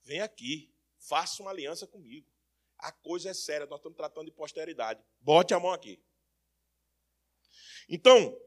[0.05, 2.31] vem aqui, faça uma aliança comigo.
[2.79, 5.03] A coisa é séria, nós estamos tratando de posteridade.
[5.20, 6.01] Bote a mão aqui.
[7.88, 8.38] Então,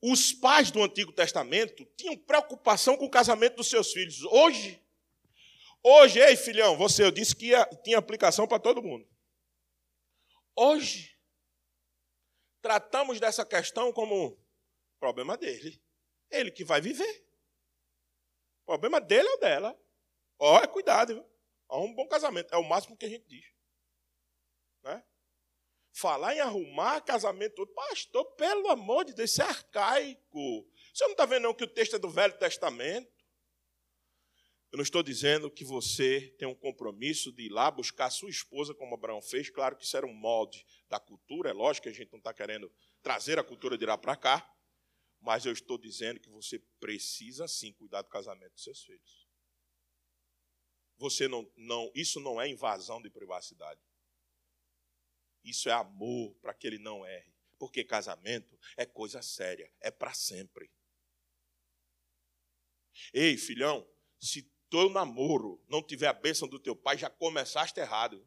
[0.00, 4.22] os pais do Antigo Testamento tinham preocupação com o casamento dos seus filhos.
[4.26, 4.80] Hoje,
[5.82, 9.08] hoje, ei filhão, você, eu disse que ia, tinha aplicação para todo mundo.
[10.54, 11.09] Hoje,
[12.60, 14.38] tratamos dessa questão como
[14.98, 15.82] problema dele.
[16.30, 17.26] Ele que vai viver.
[18.64, 19.80] Problema dele é o dela.
[20.38, 21.30] Olha, cuidado, viu?
[21.78, 22.54] um bom casamento.
[22.54, 23.44] É o máximo que a gente diz.
[24.82, 25.04] Né?
[25.92, 27.66] Falar em arrumar casamento.
[27.68, 30.68] Pastor, pelo amor de Deus, isso é arcaico.
[30.94, 33.10] Senhor não está vendo não que o texto é do Velho Testamento?
[34.72, 38.72] Eu não estou dizendo que você tem um compromisso de ir lá buscar sua esposa,
[38.72, 39.50] como Abraão fez.
[39.50, 42.32] Claro que isso era um molde da cultura, é lógico que a gente não está
[42.32, 44.48] querendo trazer a cultura de lá para cá.
[45.20, 49.28] Mas eu estou dizendo que você precisa sim cuidar do casamento dos seus filhos.
[50.96, 53.80] Você não, não, isso não é invasão de privacidade.
[55.42, 57.34] Isso é amor para que ele não erre.
[57.58, 60.70] Porque casamento é coisa séria, é para sempre.
[63.12, 63.86] Ei, filhão,
[64.18, 68.24] se teu namoro não tiver a bênção do teu pai, já começaste errado.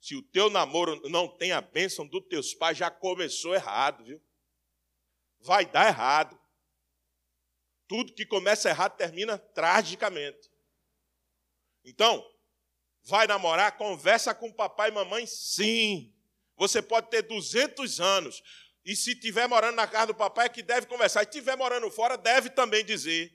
[0.00, 4.22] Se o teu namoro não tem a bênção dos teus pais, já começou errado, viu?
[5.40, 6.38] Vai dar errado.
[7.88, 10.50] Tudo que começa errado termina tragicamente.
[11.84, 12.24] Então,
[13.02, 16.12] vai namorar, conversa com papai e mamãe, sim.
[16.56, 18.42] Você pode ter 200 anos.
[18.84, 21.20] E se estiver morando na casa do papai, é que deve conversar.
[21.20, 23.32] Se estiver morando fora, deve também dizer.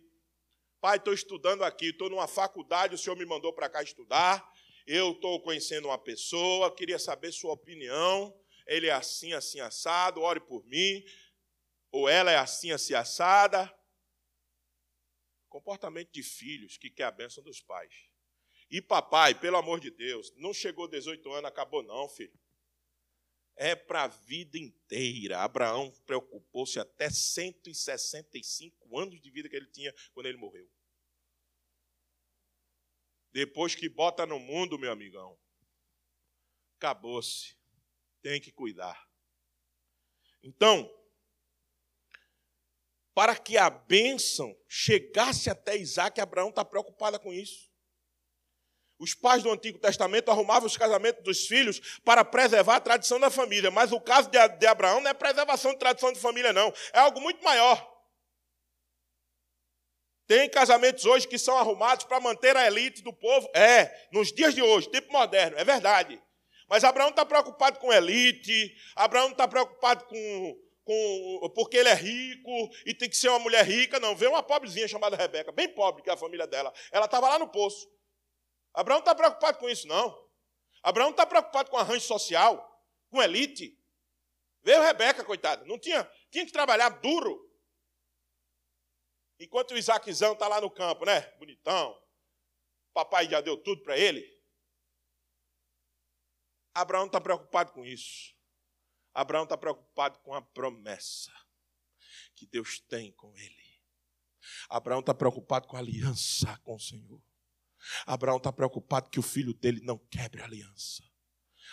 [0.81, 4.51] Pai, estou estudando aqui, estou numa faculdade, o senhor me mandou para cá estudar.
[4.87, 8.35] Eu estou conhecendo uma pessoa, queria saber sua opinião.
[8.65, 11.05] Ele é assim, assim, assado, ore por mim.
[11.91, 13.71] Ou ela é assim, assim, assada.
[15.47, 17.93] Comportamento de filhos que quer a bênção dos pais.
[18.67, 22.33] E papai, pelo amor de Deus, não chegou 18 anos, acabou não, filho.
[23.55, 25.39] É para a vida inteira.
[25.39, 30.69] Abraão preocupou-se até 165 anos de vida que ele tinha quando ele morreu.
[33.31, 35.39] Depois que bota no mundo, meu amigão,
[36.77, 37.55] acabou-se.
[38.21, 39.09] Tem que cuidar.
[40.43, 40.89] Então,
[43.13, 47.70] para que a bênção chegasse até Isaac, Abraão está preocupada com isso.
[49.01, 53.31] Os pais do Antigo Testamento arrumavam os casamentos dos filhos para preservar a tradição da
[53.31, 53.71] família.
[53.71, 56.71] Mas o caso de Abraão não é preservação de tradição de família, não.
[56.93, 57.91] É algo muito maior.
[60.27, 63.49] Tem casamentos hoje que são arrumados para manter a elite do povo.
[63.55, 66.21] É, nos dias de hoje, tempo moderno, é verdade.
[66.69, 71.51] Mas Abraão está preocupado com elite, Abraão está preocupado com, com.
[71.55, 73.99] porque ele é rico e tem que ser uma mulher rica.
[73.99, 76.71] Não, veio uma pobrezinha chamada Rebeca, bem pobre que é a família dela.
[76.91, 77.89] Ela estava lá no poço.
[78.73, 80.29] Abraão não está preocupado com isso, não.
[80.81, 83.77] Abraão não está preocupado com arranjo social, com elite.
[84.63, 87.49] Veio Rebeca, coitada, não tinha, tinha que trabalhar duro.
[89.39, 91.21] Enquanto o Isaquezão está lá no campo, né?
[91.37, 91.99] Bonitão.
[92.93, 94.39] Papai já deu tudo para ele.
[96.73, 98.35] Abraão está preocupado com isso.
[99.13, 101.33] Abraão está preocupado com a promessa
[102.35, 103.81] que Deus tem com ele.
[104.69, 107.21] Abraão está preocupado com a aliança com o Senhor.
[108.05, 111.03] Abraão está preocupado que o filho dele não quebre a aliança.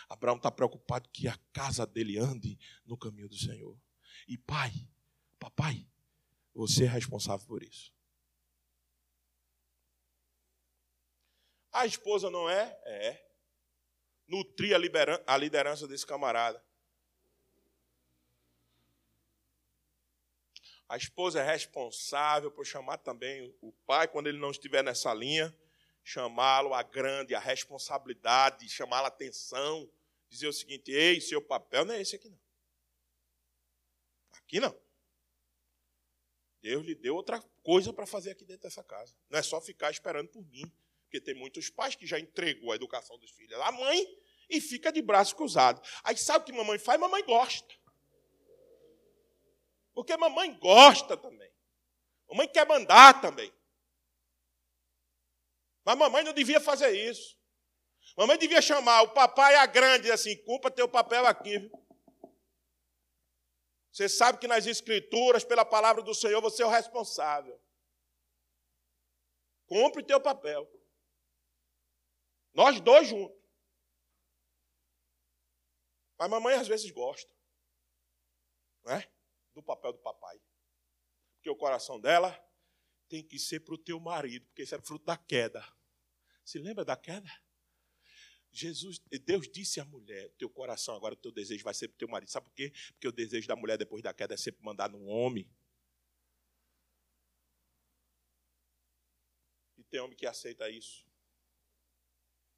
[0.08, 3.78] Abraão está preocupado que a casa dele ande no caminho do Senhor.
[4.26, 4.72] E pai,
[5.38, 5.86] papai,
[6.54, 7.92] você é responsável por isso.
[11.72, 12.78] A esposa não é?
[12.84, 13.28] É.
[14.26, 14.74] Nutrir
[15.26, 16.62] a liderança desse camarada.
[20.88, 25.54] A esposa é responsável por chamar também o pai, quando ele não estiver nessa linha,
[26.08, 29.90] chamá-lo a grande, a responsabilidade, chamá-lo a atenção,
[30.26, 32.38] dizer o seguinte: ei, seu papel não é esse aqui, não.
[34.32, 34.74] Aqui não.
[36.62, 39.14] Deus lhe deu outra coisa para fazer aqui dentro dessa casa.
[39.28, 40.72] Não é só ficar esperando por mim.
[41.02, 44.06] Porque tem muitos pais que já entregou a educação dos filhos à mãe
[44.48, 45.80] e fica de braço cruzado.
[46.02, 46.98] Aí sabe o que mamãe faz?
[46.98, 47.74] Mamãe gosta.
[49.94, 51.50] Porque mamãe gosta também.
[52.28, 53.52] Mamãe quer mandar também.
[55.88, 57.34] Mas mamãe não devia fazer isso.
[58.14, 61.70] Mamãe devia chamar o papai a grande assim, culpa teu papel aqui.
[63.90, 67.58] Você sabe que nas escrituras, pela palavra do Senhor, você é o responsável.
[69.64, 70.70] Cumpre teu papel.
[72.52, 73.42] Nós dois juntos.
[76.18, 77.32] Mas mamãe às vezes gosta.
[78.84, 79.10] Não é?
[79.54, 80.38] do papel do papai.
[81.36, 82.38] Porque o coração dela
[83.08, 85.77] tem que ser para o teu marido, porque isso é fruto da queda.
[86.48, 87.30] Se lembra da queda?
[88.50, 92.30] Jesus, Deus disse à mulher: teu coração agora, teu desejo vai ser para teu marido.
[92.30, 92.72] Sabe por quê?
[92.92, 95.46] Porque o desejo da mulher depois da queda é sempre mandar num homem.
[99.76, 101.06] E tem homem que aceita isso.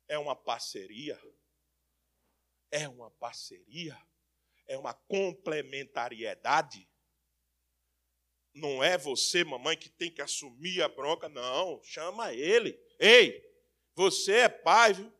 [0.07, 1.21] É uma parceria.
[2.71, 4.01] É uma parceria.
[4.69, 6.89] É uma complementariedade.
[8.55, 11.83] Não é você, mamãe, que tem que assumir a bronca, não.
[11.83, 12.81] Chama ele.
[12.97, 13.50] Ei,
[14.01, 15.13] você é pai, viu?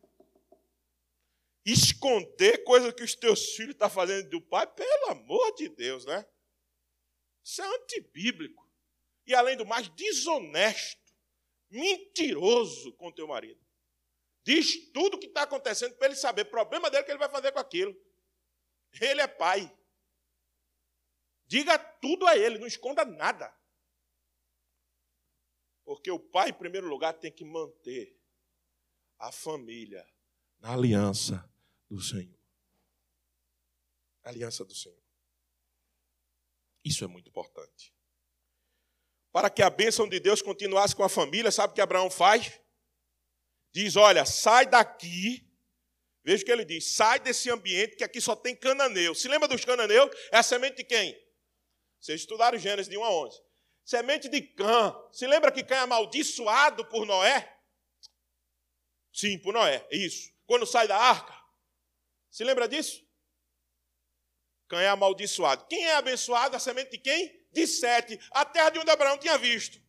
[1.67, 6.07] Esconder coisa que os teus filhos estão tá fazendo do pai, pelo amor de Deus,
[6.07, 6.27] né?
[7.45, 8.67] Isso é antibíblico.
[9.27, 11.13] E, além do mais, desonesto,
[11.69, 13.61] mentiroso com teu marido.
[14.43, 16.47] Diz tudo o que está acontecendo para ele saber.
[16.47, 17.95] Problema dele é que ele vai fazer com aquilo.
[18.99, 19.71] Ele é pai.
[21.47, 23.55] Diga tudo a ele, não esconda nada.
[25.85, 28.20] Porque o pai, em primeiro lugar, tem que manter
[29.21, 30.05] a família
[30.59, 31.49] na aliança
[31.89, 32.39] do Senhor.
[34.25, 35.03] aliança do Senhor.
[36.85, 37.95] Isso é muito importante.
[39.33, 42.61] Para que a bênção de Deus continuasse com a família, sabe o que Abraão faz?
[43.73, 45.47] Diz: Olha, sai daqui.
[46.23, 49.15] Veja o que ele diz: sai desse ambiente que aqui só tem cananeu.
[49.15, 50.11] Se lembra dos cananeus?
[50.33, 51.17] É a semente de quem?
[52.01, 53.43] Vocês estudaram Gênesis de 1 a 11.
[53.85, 54.97] Semente de Cã.
[55.13, 57.60] Se lembra que Cã é amaldiçoado por Noé?
[59.13, 60.33] Sim, por Noé, isso.
[60.47, 61.35] Quando sai da arca.
[62.31, 63.05] Se lembra disso?
[64.69, 65.67] Cã é amaldiçoado.
[65.67, 66.57] Quem é abençoado?
[66.57, 67.45] A semente de quem?
[67.53, 68.19] De Sete.
[68.31, 69.81] A terra de onde Abraão tinha visto.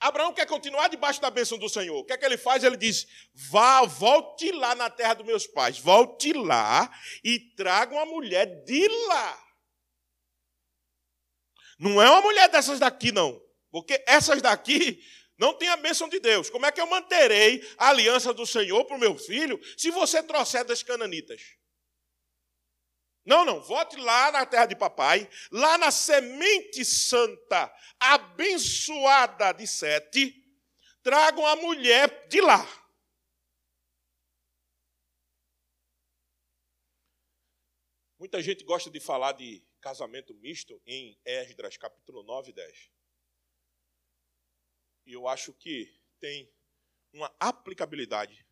[0.00, 1.98] Abraão quer continuar debaixo da bênção do Senhor.
[1.98, 2.64] O que é que ele faz?
[2.64, 5.78] Ele diz: Vá, volte lá na terra dos meus pais.
[5.78, 6.90] Volte lá
[7.24, 9.46] e traga uma mulher de lá.
[11.78, 13.42] Não é uma mulher dessas daqui, não.
[13.70, 15.02] Porque essas daqui
[15.38, 16.48] não têm a bênção de Deus.
[16.48, 20.22] Como é que eu manterei a aliança do Senhor para o meu filho se você
[20.22, 21.56] trouxer das cananitas?
[23.24, 30.32] Não, não, volte lá na terra de papai, lá na semente santa, abençoada de Sete,
[31.02, 32.64] tragam a mulher de lá.
[38.16, 42.95] Muita gente gosta de falar de casamento misto em Esdras, capítulo 9 e 10.
[45.06, 45.88] E eu acho que
[46.18, 46.52] tem
[47.12, 48.46] uma aplicabilidade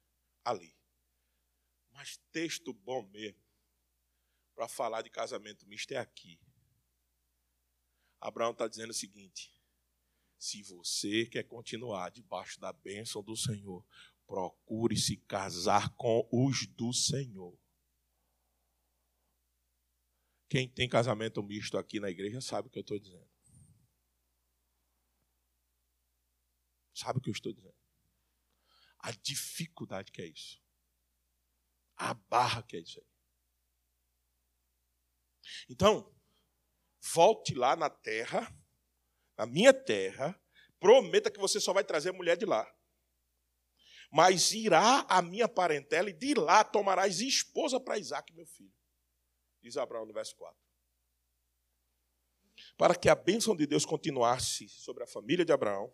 [0.45, 0.75] ali.
[1.90, 3.43] Mas texto bom mesmo
[4.55, 6.40] para falar de casamento misto é aqui.
[8.21, 9.53] Abraão está dizendo o seguinte:
[10.38, 13.85] se você quer continuar debaixo da bênção do Senhor,
[14.26, 17.59] procure se casar com os do Senhor.
[20.49, 23.34] Quem tem casamento misto aqui na igreja sabe o que eu estou dizendo.
[26.95, 27.74] Sabe o que eu estou dizendo?
[29.01, 30.62] A dificuldade que é isso.
[31.97, 33.07] A barra que é isso aí.
[35.68, 36.14] Então,
[37.12, 38.51] volte lá na terra,
[39.36, 40.40] na minha terra,
[40.78, 42.66] prometa que você só vai trazer a mulher de lá.
[44.11, 48.72] Mas irá a minha parentela e de lá tomarás esposa para Isaac, meu filho
[49.64, 50.55] diz Abraão no verso 4.
[52.76, 55.92] Para que a bênção de Deus continuasse sobre a família de Abraão,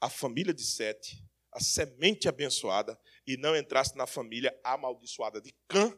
[0.00, 5.96] a família de Sete, a semente abençoada, e não entrasse na família amaldiçoada de Cã,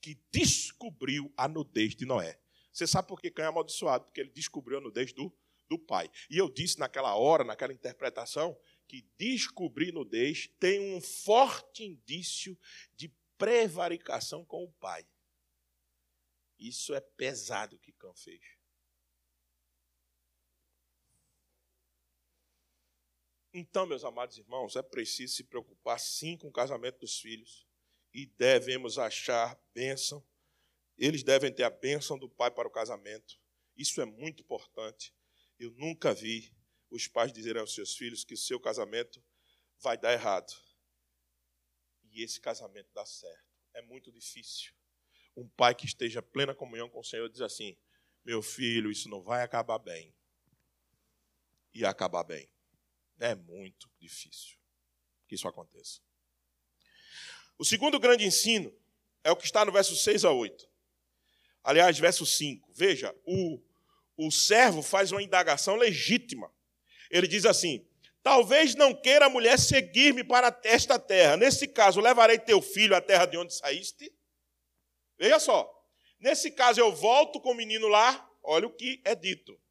[0.00, 2.38] que descobriu a nudez de Noé.
[2.72, 4.04] Você sabe por que Cã é amaldiçoado?
[4.04, 5.32] Porque ele descobriu a nudez do,
[5.68, 6.10] do pai.
[6.30, 12.58] E eu disse naquela hora, naquela interpretação, que descobrir nudez tem um forte indício
[12.94, 13.08] de
[13.38, 15.06] prevaricação com o pai.
[16.58, 18.61] Isso é pesado que Cã fez.
[23.54, 27.66] Então, meus amados irmãos, é preciso se preocupar sim com o casamento dos filhos
[28.12, 30.24] e devemos achar bênção.
[30.96, 33.38] Eles devem ter a bênção do pai para o casamento.
[33.76, 35.14] Isso é muito importante.
[35.58, 36.54] Eu nunca vi
[36.90, 39.22] os pais dizerem aos seus filhos que o seu casamento
[39.80, 40.52] vai dar errado.
[42.10, 43.44] E esse casamento dá certo.
[43.74, 44.72] É muito difícil.
[45.36, 47.76] Um pai que esteja plena comunhão com o Senhor diz assim:
[48.24, 50.14] Meu filho, isso não vai acabar bem.
[51.72, 52.51] E acabar bem.
[53.22, 54.58] É muito difícil
[55.28, 56.00] que isso aconteça.
[57.56, 58.76] O segundo grande ensino
[59.22, 60.68] é o que está no verso 6 a 8.
[61.62, 62.72] Aliás, verso 5.
[62.74, 63.62] Veja, o,
[64.16, 66.52] o servo faz uma indagação legítima.
[67.12, 67.86] Ele diz assim:
[68.24, 71.36] Talvez não queira a mulher seguir-me para esta terra.
[71.36, 74.12] Nesse caso, levarei teu filho à terra de onde saíste.
[75.16, 75.72] Veja só.
[76.18, 78.28] Nesse caso, eu volto com o menino lá.
[78.42, 79.61] Olha o que é dito.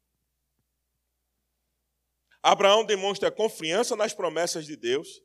[2.42, 5.22] Abraão demonstra confiança nas promessas de Deus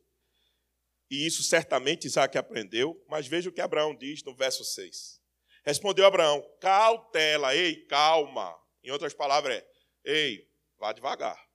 [1.09, 5.21] e isso certamente Isaac aprendeu, mas veja o que Abraão diz no verso 6.
[5.63, 8.55] Respondeu Abraão: cautela, ei, calma.
[8.83, 9.67] Em outras palavras, é:
[10.03, 11.47] ei, vá devagar.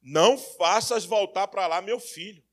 [0.00, 2.43] Não faças voltar para lá meu filho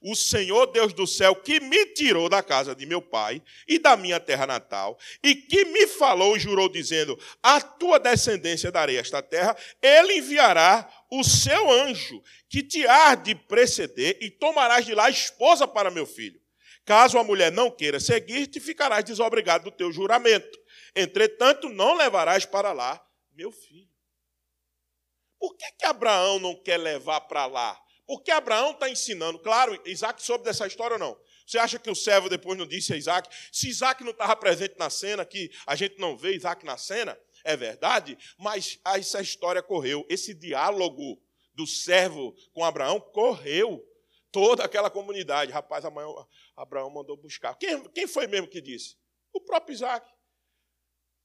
[0.00, 3.96] o Senhor Deus do céu, que me tirou da casa de meu pai e da
[3.96, 9.22] minha terra natal, e que me falou e jurou, dizendo: A tua descendência darei esta
[9.22, 15.08] terra, ele enviará o seu anjo, que te há de preceder, e tomarás de lá
[15.10, 16.40] esposa para meu filho.
[16.84, 20.58] Caso a mulher não queira seguir-te, ficarás desobrigado do teu juramento.
[20.94, 23.00] Entretanto, não levarás para lá
[23.34, 23.92] meu filho.
[25.38, 27.80] Por que, que Abraão não quer levar para lá?
[28.06, 31.18] Porque Abraão está ensinando, claro, Isaac soube dessa história ou não?
[31.46, 33.28] Você acha que o servo depois não disse a Isaac?
[33.50, 37.18] Se Isaac não estava presente na cena, que a gente não vê Isaac na cena,
[37.44, 40.06] é verdade, mas essa história correu.
[40.08, 41.20] Esse diálogo
[41.54, 43.86] do servo com Abraão correu.
[44.30, 45.52] Toda aquela comunidade.
[45.52, 46.08] Rapaz, amanhã
[46.56, 47.54] Abraão mandou buscar.
[47.56, 48.96] Quem, quem foi mesmo que disse?
[49.30, 50.10] O próprio Isaac.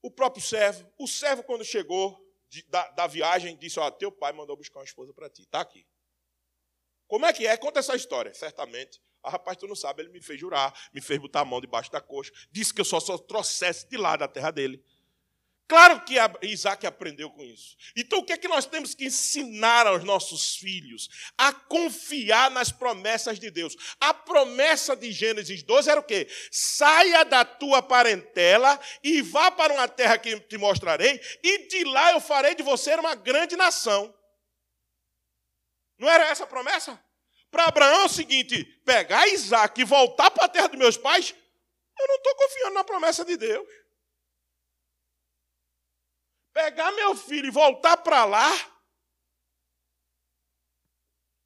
[0.02, 0.86] O próprio servo.
[0.98, 4.84] O servo, quando chegou de, da, da, viagem, disse: Ó, teu pai mandou buscar uma
[4.84, 5.42] esposa para ti.
[5.42, 5.86] Está aqui.
[7.08, 7.56] Como é que é?
[7.56, 8.32] Conta essa história.
[8.32, 9.00] Certamente.
[9.22, 11.90] Ah, rapaz, tu não sabe, ele me fez jurar, me fez botar a mão debaixo
[11.90, 14.82] da coxa, disse que eu só, só trouxesse de lá da terra dele.
[15.68, 16.14] Claro que
[16.46, 17.76] Isaac aprendeu com isso.
[17.94, 21.10] Então, o que é que nós temos que ensinar aos nossos filhos?
[21.36, 23.76] A confiar nas promessas de Deus.
[24.00, 26.26] A promessa de Gênesis 12 era o quê?
[26.50, 32.12] Saia da tua parentela e vá para uma terra que te mostrarei, e de lá
[32.12, 34.14] eu farei de você uma grande nação.
[35.98, 37.02] Não era essa a promessa?
[37.50, 41.34] Para Abraão é o seguinte: pegar Isaac e voltar para a terra dos meus pais,
[41.98, 43.68] eu não estou confiando na promessa de Deus.
[46.52, 48.50] Pegar meu filho e voltar para lá,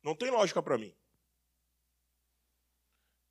[0.03, 0.94] não tem lógica para mim.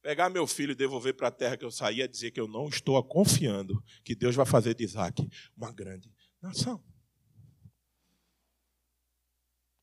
[0.02, 2.48] Pegar meu filho e devolver para a terra que eu saí é dizer que eu
[2.48, 6.12] não estou confiando que Deus vai fazer de Isaac uma grande
[6.42, 6.84] nação.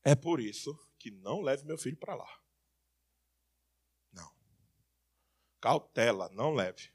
[0.03, 2.29] É por isso que não leve meu filho para lá.
[4.11, 4.29] Não.
[5.61, 6.91] Cautela, não leve.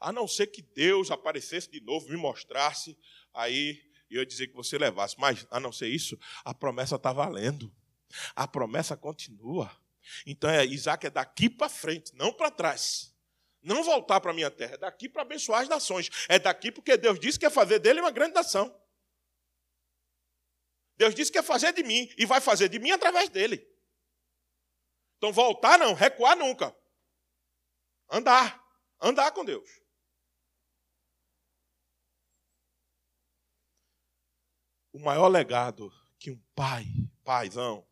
[0.00, 2.96] A não ser que Deus aparecesse de novo, me mostrasse,
[3.34, 5.16] aí eu ia dizer que você levasse.
[5.18, 7.74] Mas, a não ser isso, a promessa está valendo.
[8.34, 9.70] A promessa continua.
[10.24, 13.14] Então, é, Isaac é daqui para frente, não para trás.
[13.60, 16.08] Não voltar para a minha terra, é daqui para abençoar as nações.
[16.28, 18.74] É daqui porque Deus disse que ia fazer dele uma grande nação.
[20.98, 23.64] Deus disse que ia fazer de mim e vai fazer de mim através dele.
[25.16, 26.76] Então, voltar não, recuar nunca.
[28.10, 28.66] Andar.
[29.00, 29.80] Andar com Deus.
[34.92, 36.84] O maior legado que um pai,
[37.22, 37.86] paizão,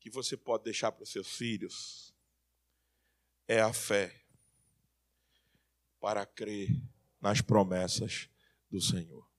[0.00, 2.12] que você pode deixar para os seus filhos
[3.46, 4.20] é a fé
[6.00, 6.70] para crer
[7.20, 8.28] nas promessas
[8.68, 9.33] do Senhor.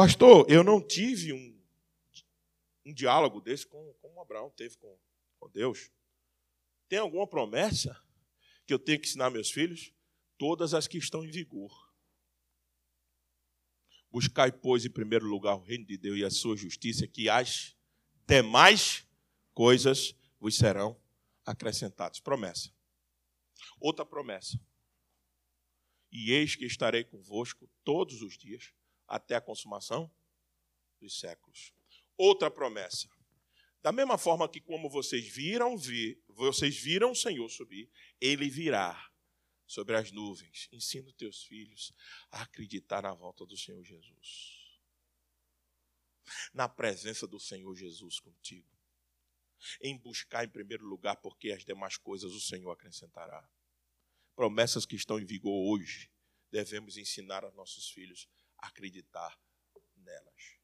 [0.00, 1.62] Pastor, eu não tive um,
[2.86, 4.98] um diálogo desse com, como Abraão teve com,
[5.38, 5.90] com Deus.
[6.88, 8.02] Tem alguma promessa
[8.66, 9.92] que eu tenho que ensinar meus filhos?
[10.38, 11.92] Todas as que estão em vigor.
[14.10, 17.76] Buscai, pois, em primeiro lugar o reino de Deus e a sua justiça, que as
[18.26, 19.06] demais
[19.52, 20.98] coisas vos serão
[21.44, 22.20] acrescentadas.
[22.20, 22.72] Promessa.
[23.78, 24.58] Outra promessa.
[26.10, 28.72] E eis que estarei convosco todos os dias,
[29.10, 30.10] até a consumação
[31.00, 31.74] dos séculos.
[32.16, 33.10] Outra promessa.
[33.82, 37.90] Da mesma forma que como vocês viram vir, vocês viram o Senhor subir,
[38.20, 39.10] ele virá
[39.66, 40.68] sobre as nuvens.
[40.70, 41.92] Ensina os teus filhos
[42.30, 44.60] a acreditar na volta do Senhor Jesus.
[46.54, 48.70] Na presença do Senhor Jesus contigo.
[49.82, 53.48] Em buscar em primeiro lugar, porque as demais coisas o Senhor acrescentará.
[54.36, 56.10] Promessas que estão em vigor hoje,
[56.50, 58.28] devemos ensinar aos nossos filhos
[58.62, 59.38] acreditar
[59.96, 60.58] nelas.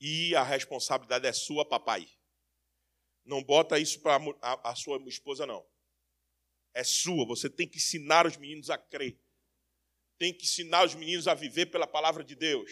[0.00, 2.08] E a responsabilidade é sua, papai.
[3.24, 5.66] Não bota isso para a, a sua esposa, não
[6.78, 7.26] é sua.
[7.26, 9.18] Você tem que ensinar os meninos a crer.
[10.16, 12.70] Tem que ensinar os meninos a viver pela palavra de Deus.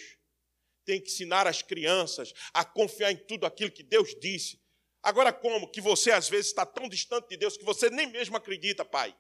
[0.85, 4.63] Tem que ensinar as crianças a confiar em tudo aquilo que Deus disse.
[5.03, 8.37] Agora, como que você às vezes está tão distante de Deus que você nem mesmo
[8.37, 9.17] acredita, pai?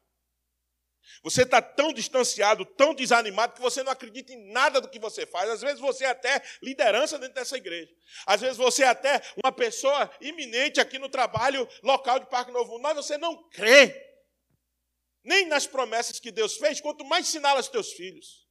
[1.22, 5.26] Você está tão distanciado, tão desanimado, que você não acredita em nada do que você
[5.26, 5.50] faz.
[5.50, 7.92] Às vezes você é até liderança dentro dessa igreja.
[8.26, 12.78] Às vezes você é até uma pessoa iminente aqui no trabalho local de Parque Novo,
[12.78, 14.04] mas você não crê
[15.24, 18.46] nem nas promessas que Deus fez, quanto mais ensiná aos teus filhos.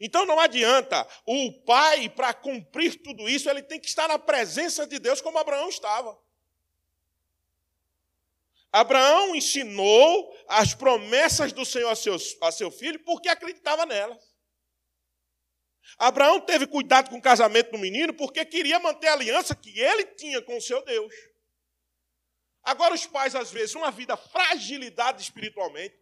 [0.00, 4.86] Então não adianta o pai, para cumprir tudo isso, ele tem que estar na presença
[4.86, 6.16] de Deus como Abraão estava.
[8.72, 14.22] Abraão ensinou as promessas do Senhor a, seus, a seu filho porque acreditava nelas.
[15.96, 20.04] Abraão teve cuidado com o casamento do menino porque queria manter a aliança que ele
[20.04, 21.14] tinha com o seu Deus.
[22.62, 25.96] Agora, os pais, às vezes, uma vida fragilidade espiritualmente,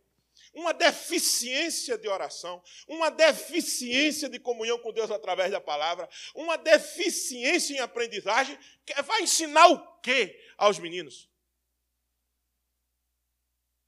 [0.53, 7.75] uma deficiência de oração, uma deficiência de comunhão com Deus através da palavra, uma deficiência
[7.75, 8.59] em aprendizagem,
[9.05, 11.29] vai ensinar o quê aos meninos?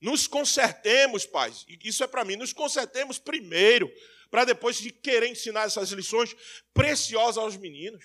[0.01, 3.93] Nos consertemos, pais, isso é para mim, nos consertemos primeiro,
[4.31, 6.37] para depois de querer ensinar essas lições
[6.73, 8.05] preciosas aos meninos.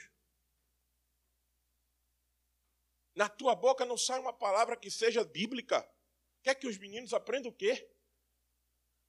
[3.16, 5.88] Na tua boca não sai uma palavra que seja bíblica.
[6.42, 7.88] Quer que os meninos aprendam o quê?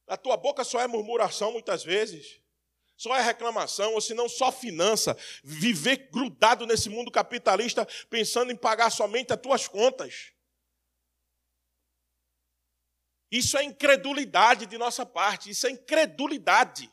[0.07, 2.41] Na tua boca só é murmuração muitas vezes.
[2.97, 5.17] Só é reclamação, ou senão só finança.
[5.43, 10.34] Viver grudado nesse mundo capitalista, pensando em pagar somente as tuas contas.
[13.35, 16.89] Isso é incredulidade de nossa parte, isso é incredulidade.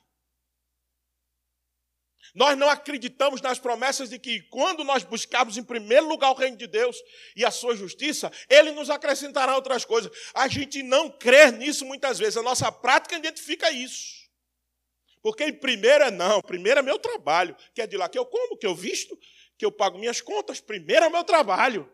[2.33, 6.57] Nós não acreditamos nas promessas de que, quando nós buscarmos em primeiro lugar o reino
[6.57, 6.97] de Deus
[7.35, 10.11] e a sua justiça, Ele nos acrescentará outras coisas.
[10.33, 14.27] A gente não crê nisso muitas vezes, a nossa prática identifica isso.
[15.21, 18.25] Porque em primeiro é não, primeiro é meu trabalho, que é de lá que eu
[18.25, 19.15] como, que eu visto,
[19.59, 21.87] que eu pago minhas contas, primeiro é meu trabalho.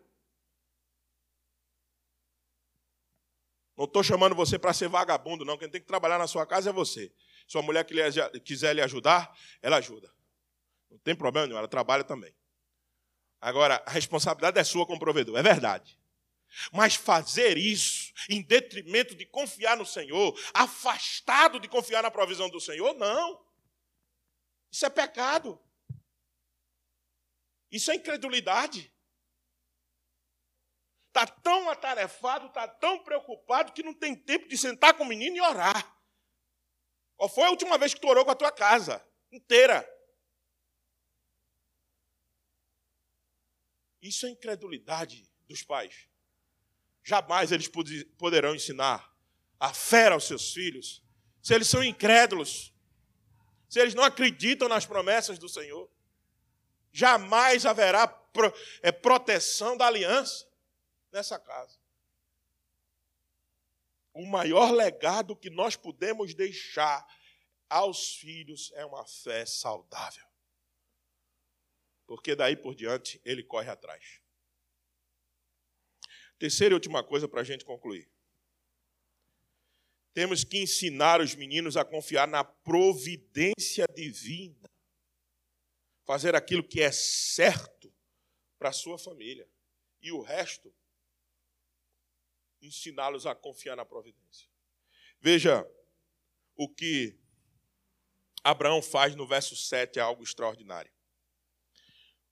[3.77, 5.57] Não estou chamando você para ser vagabundo, não.
[5.57, 7.13] Quem tem que trabalhar na sua casa é você.
[7.47, 10.11] Se a mulher quiser lhe ajudar, ela ajuda.
[10.89, 12.35] Não tem problema nenhum, ela trabalha também.
[13.39, 15.97] Agora, a responsabilidade é sua como provedor, é verdade.
[16.71, 22.59] Mas fazer isso em detrimento de confiar no Senhor, afastado de confiar na provisão do
[22.59, 23.45] Senhor, não.
[24.71, 25.61] Isso é pecado.
[27.71, 28.91] Isso é incredulidade.
[31.17, 35.35] Está tão atarefado, está tão preocupado que não tem tempo de sentar com o menino
[35.35, 35.97] e orar.
[37.15, 39.83] Qual foi a última vez que tu orou com a tua casa inteira?
[43.99, 46.07] Isso é incredulidade dos pais.
[47.03, 47.67] Jamais eles
[48.15, 49.11] poderão ensinar
[49.59, 51.03] a fé aos seus filhos
[51.41, 52.71] se eles são incrédulos,
[53.67, 55.89] se eles não acreditam nas promessas do Senhor.
[56.91, 58.23] Jamais haverá
[58.83, 60.46] é, proteção da aliança
[61.17, 61.77] nessa casa.
[64.13, 67.05] O maior legado que nós podemos deixar
[67.69, 70.27] aos filhos é uma fé saudável
[72.07, 74.21] porque daí por diante ele corre atrás.
[76.39, 78.09] Terceira e última coisa para a gente concluir.
[80.13, 84.69] Temos que ensinar os meninos a confiar na providência divina,
[86.05, 87.93] fazer aquilo que é certo
[88.57, 89.47] para a sua família,
[90.01, 90.73] e o resto,
[92.61, 94.47] ensiná-los a confiar na providência.
[95.19, 95.67] Veja
[96.55, 97.17] o que
[98.43, 100.91] Abraão faz no verso 7, é algo extraordinário.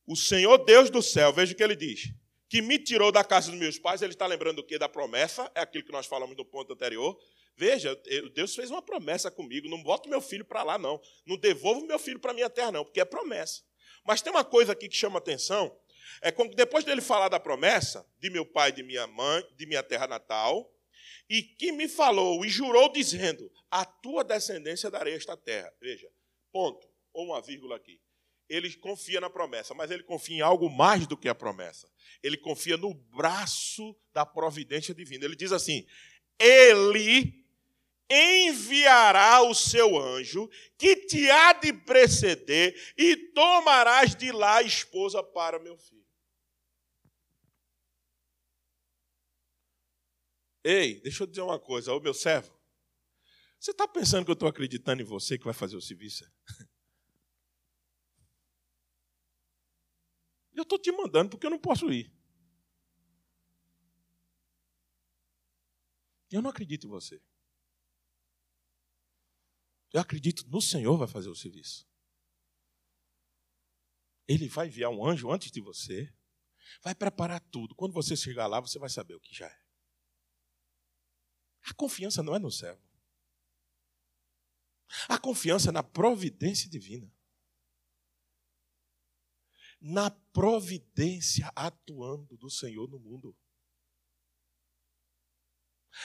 [0.08, 2.14] O Senhor Deus do céu, veja o que ele diz,
[2.48, 4.78] que me tirou da casa dos meus pais, ele está lembrando o que?
[4.78, 7.20] Da promessa, é aquilo que nós falamos no ponto anterior.
[7.58, 7.96] Veja,
[8.34, 11.02] Deus fez uma promessa comigo, não boto meu filho para lá, não.
[11.26, 13.64] Não devolvo meu filho para minha terra, não, porque é promessa.
[14.06, 15.76] Mas tem uma coisa aqui que chama atenção,
[16.22, 19.84] é quando depois dele falar da promessa de meu pai, de minha mãe, de minha
[19.84, 20.72] terra natal,
[21.30, 25.72] e que me falou e jurou dizendo: "A tua descendência darei esta terra".
[25.82, 26.08] Veja,
[26.52, 28.00] ponto, ou uma vírgula aqui.
[28.48, 31.90] Ele confia na promessa, mas ele confia em algo mais do que a promessa.
[32.22, 35.26] Ele confia no braço da providência divina.
[35.26, 35.86] Ele diz assim:
[36.40, 37.44] Ele
[38.10, 45.60] enviará o seu anjo, que te há de preceder, e tomarás de lá esposa para
[45.60, 46.06] meu filho.
[50.64, 52.52] Ei, deixa eu dizer uma coisa, ô meu servo.
[53.60, 56.26] Você está pensando que eu estou acreditando em você que vai fazer o serviço?
[60.54, 62.10] Eu estou te mandando porque eu não posso ir.
[66.32, 67.22] Eu não acredito em você.
[69.96, 71.88] Eu acredito no Senhor vai fazer o serviço.
[74.28, 76.14] Ele vai enviar um anjo antes de você,
[76.82, 77.74] vai preparar tudo.
[77.74, 79.58] Quando você chegar lá, você vai saber o que já é.
[81.62, 82.78] A confiança não é no céu.
[85.08, 87.10] A confiança é na providência divina.
[89.80, 93.34] Na providência atuando do Senhor no mundo.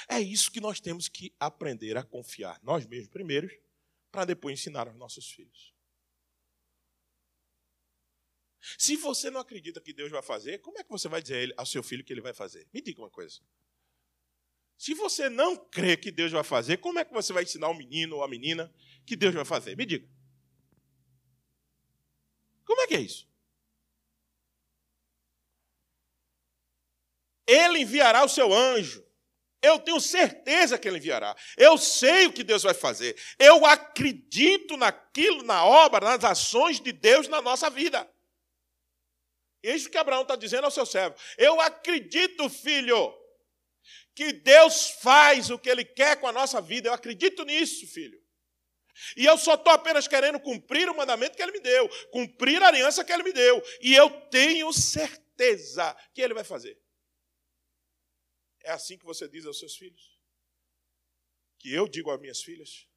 [0.09, 3.53] É isso que nós temos que aprender a confiar, nós mesmos primeiros,
[4.11, 5.75] para depois ensinar aos nossos filhos.
[8.79, 11.65] Se você não acredita que Deus vai fazer, como é que você vai dizer ao
[11.65, 12.69] seu filho que ele vai fazer?
[12.73, 13.41] Me diga uma coisa.
[14.77, 17.75] Se você não crê que Deus vai fazer, como é que você vai ensinar o
[17.75, 18.73] menino ou a menina
[19.07, 19.77] que Deus vai fazer?
[19.77, 20.09] Me diga.
[22.65, 23.29] Como é que é isso?
[27.47, 29.05] Ele enviará o seu anjo
[29.63, 31.37] eu tenho certeza que Ele enviará.
[31.57, 33.17] Eu sei o que Deus vai fazer.
[33.39, 38.09] Eu acredito naquilo, na obra, nas ações de Deus na nossa vida.
[39.63, 41.15] É isso que Abraão está dizendo ao seu servo.
[41.37, 43.15] Eu acredito, filho,
[44.15, 46.89] que Deus faz o que Ele quer com a nossa vida.
[46.89, 48.19] Eu acredito nisso, filho.
[49.17, 52.69] E eu só estou apenas querendo cumprir o mandamento que Ele me deu, cumprir a
[52.69, 53.63] aliança que Ele me deu.
[53.81, 56.79] E eu tenho certeza que Ele vai fazer.
[58.63, 60.19] É assim que você diz aos seus filhos?
[61.59, 62.89] Que eu digo às minhas filhas?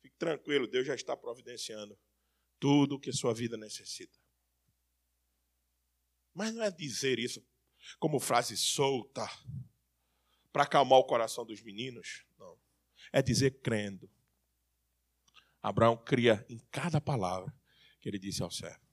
[0.00, 1.98] Fique tranquilo, Deus já está providenciando
[2.58, 4.18] tudo o que sua vida necessita.
[6.34, 7.44] Mas não é dizer isso
[7.98, 9.26] como frase solta
[10.52, 12.58] para acalmar o coração dos meninos, não.
[13.12, 14.10] É dizer crendo.
[15.62, 17.54] Abraão cria em cada palavra
[18.00, 18.86] que ele disse ao servo.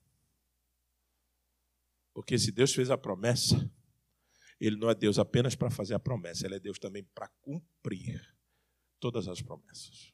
[2.13, 3.69] Porque se Deus fez a promessa,
[4.59, 8.21] ele não é Deus apenas para fazer a promessa, ele é Deus também para cumprir
[8.99, 10.13] todas as promessas.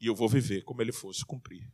[0.00, 1.70] E eu vou viver como ele fosse cumprir.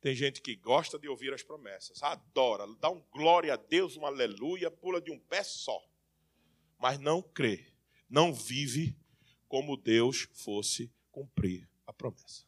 [0.00, 4.06] Tem gente que gosta de ouvir as promessas, adora, dá um glória a Deus, um
[4.06, 5.78] aleluia, pula de um pé só,
[6.78, 7.72] mas não crê,
[8.08, 8.96] não vive
[9.46, 12.44] como Deus fosse cumprir a promessa.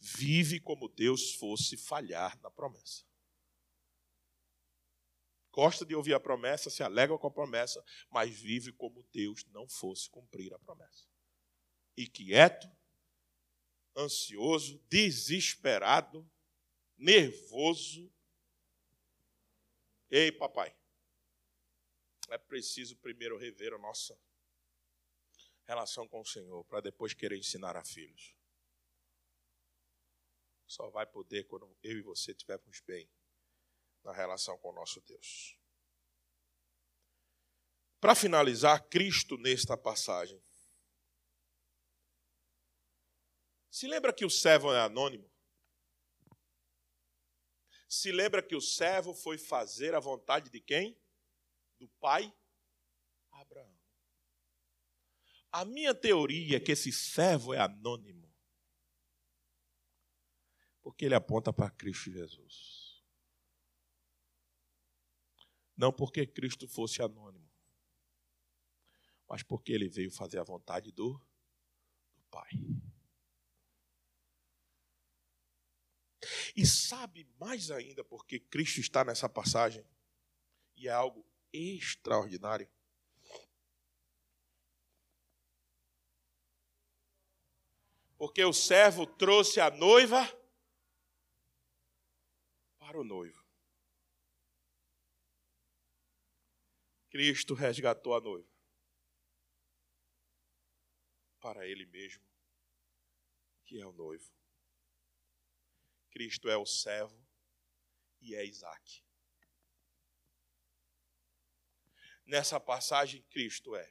[0.00, 3.04] Vive como Deus fosse falhar na promessa
[5.56, 9.66] gosta de ouvir a promessa, se alegra com a promessa, mas vive como Deus não
[9.66, 11.08] fosse cumprir a promessa.
[11.96, 12.70] E quieto,
[13.96, 16.30] ansioso, desesperado,
[16.94, 18.12] nervoso.
[20.10, 20.76] Ei, papai,
[22.28, 24.14] é preciso primeiro rever a nossa
[25.64, 28.36] relação com o Senhor, para depois querer ensinar a filhos.
[30.66, 33.10] Só vai poder quando eu e você estivermos bem
[34.06, 35.58] na relação com o nosso Deus.
[38.00, 40.40] Para finalizar, Cristo nesta passagem.
[43.68, 45.30] Se lembra que o servo é anônimo?
[47.88, 50.98] Se lembra que o servo foi fazer a vontade de quem?
[51.78, 52.32] Do pai
[53.32, 53.76] Abraão.
[55.50, 58.32] A minha teoria é que esse servo é anônimo.
[60.82, 62.75] Porque ele aponta para Cristo Jesus.
[65.76, 67.46] Não porque Cristo fosse anônimo,
[69.28, 71.20] mas porque ele veio fazer a vontade do,
[72.14, 72.50] do Pai.
[76.56, 79.84] E sabe mais ainda porque Cristo está nessa passagem?
[80.74, 82.68] E é algo extraordinário.
[88.16, 90.24] Porque o servo trouxe a noiva
[92.78, 93.45] para o noivo.
[97.16, 98.54] Cristo resgatou a noiva
[101.40, 102.22] para Ele mesmo,
[103.64, 104.30] que é o noivo.
[106.10, 107.26] Cristo é o servo
[108.20, 109.02] e é Isaac.
[112.26, 113.90] Nessa passagem, Cristo é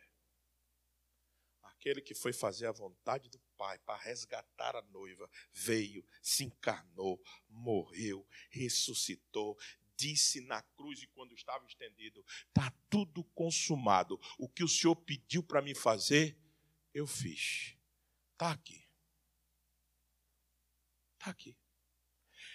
[1.63, 7.19] aquele que foi fazer a vontade do Pai para resgatar a noiva, veio, se encarnou,
[7.49, 9.57] morreu, ressuscitou,
[9.97, 14.19] disse na cruz e quando estava estendido: está tudo consumado.
[14.37, 16.37] O que o Senhor pediu para me fazer,
[16.93, 17.75] eu fiz.
[18.33, 18.87] Está aqui.
[21.17, 21.57] Está aqui.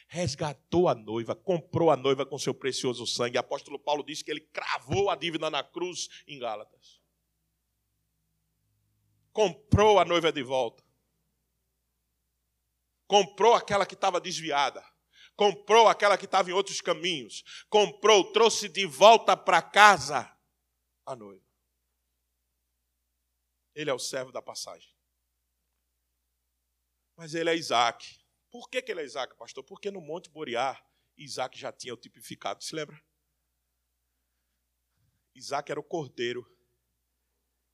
[0.09, 3.37] Resgatou a noiva, comprou a noiva com seu precioso sangue.
[3.37, 7.01] O apóstolo Paulo disse que ele cravou a dívida na cruz em Gálatas.
[9.33, 10.85] Comprou a noiva de volta.
[13.07, 14.85] Comprou aquela que estava desviada
[15.41, 20.31] comprou aquela que estava em outros caminhos, comprou, trouxe de volta para casa
[21.07, 21.43] a noiva.
[23.75, 24.95] Ele é o servo da passagem.
[27.17, 28.23] Mas ele é Isaac.
[28.51, 29.65] Por que, que ele é Isaac, pastor?
[29.65, 30.79] Porque no Monte Boriá,
[31.17, 32.63] Isaac já tinha o tipificado.
[32.63, 33.03] Se lembra?
[35.35, 36.45] Isaac era o cordeiro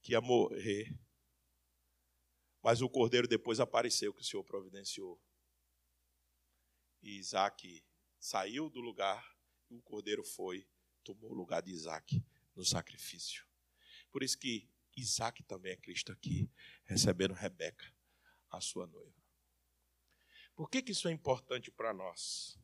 [0.02, 0.96] que ia morrer.
[2.62, 5.20] Mas o cordeiro depois apareceu, que o Senhor providenciou.
[7.03, 7.84] E Isaac
[8.18, 9.36] saiu do lugar
[9.70, 10.68] e o cordeiro foi,
[11.05, 12.24] tomou o lugar de Isaac
[12.55, 13.47] no sacrifício.
[14.11, 16.51] Por isso que Isaac também é Cristo aqui,
[16.84, 17.92] recebendo Rebeca,
[18.51, 19.14] a sua noiva.
[20.55, 22.59] Por que, que isso é importante para nós?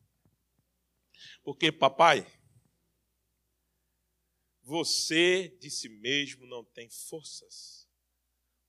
[1.43, 2.25] Porque, papai,
[4.63, 7.87] você de si mesmo não tem forças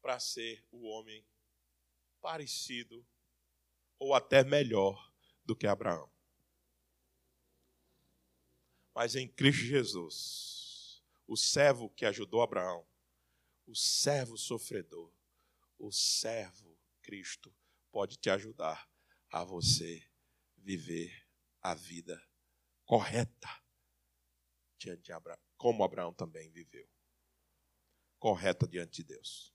[0.03, 1.27] para ser o homem
[2.21, 3.07] parecido
[3.99, 5.04] ou até melhor
[5.45, 6.11] do que Abraão.
[8.95, 12.87] Mas em Cristo Jesus, o servo que ajudou Abraão,
[13.67, 15.13] o servo sofredor,
[15.79, 17.55] o servo Cristo
[17.91, 18.89] pode te ajudar
[19.31, 20.09] a você
[20.57, 21.27] viver
[21.61, 22.23] a vida
[22.85, 23.49] correta
[24.79, 26.89] diante de Abraão, como Abraão também viveu.
[28.19, 29.53] Correta diante de Deus.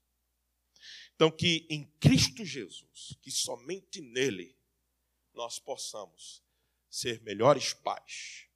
[1.15, 4.58] Então, que em Cristo Jesus, que somente nele
[5.33, 6.43] nós possamos
[6.89, 8.47] ser melhores pais.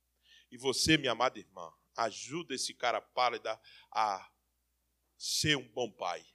[0.51, 3.49] E você, minha amada irmã, ajuda esse cara pálido
[3.91, 4.31] a
[5.17, 6.25] ser um bom pai.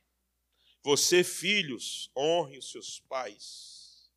[0.82, 4.10] Você, filhos, honre os seus pais,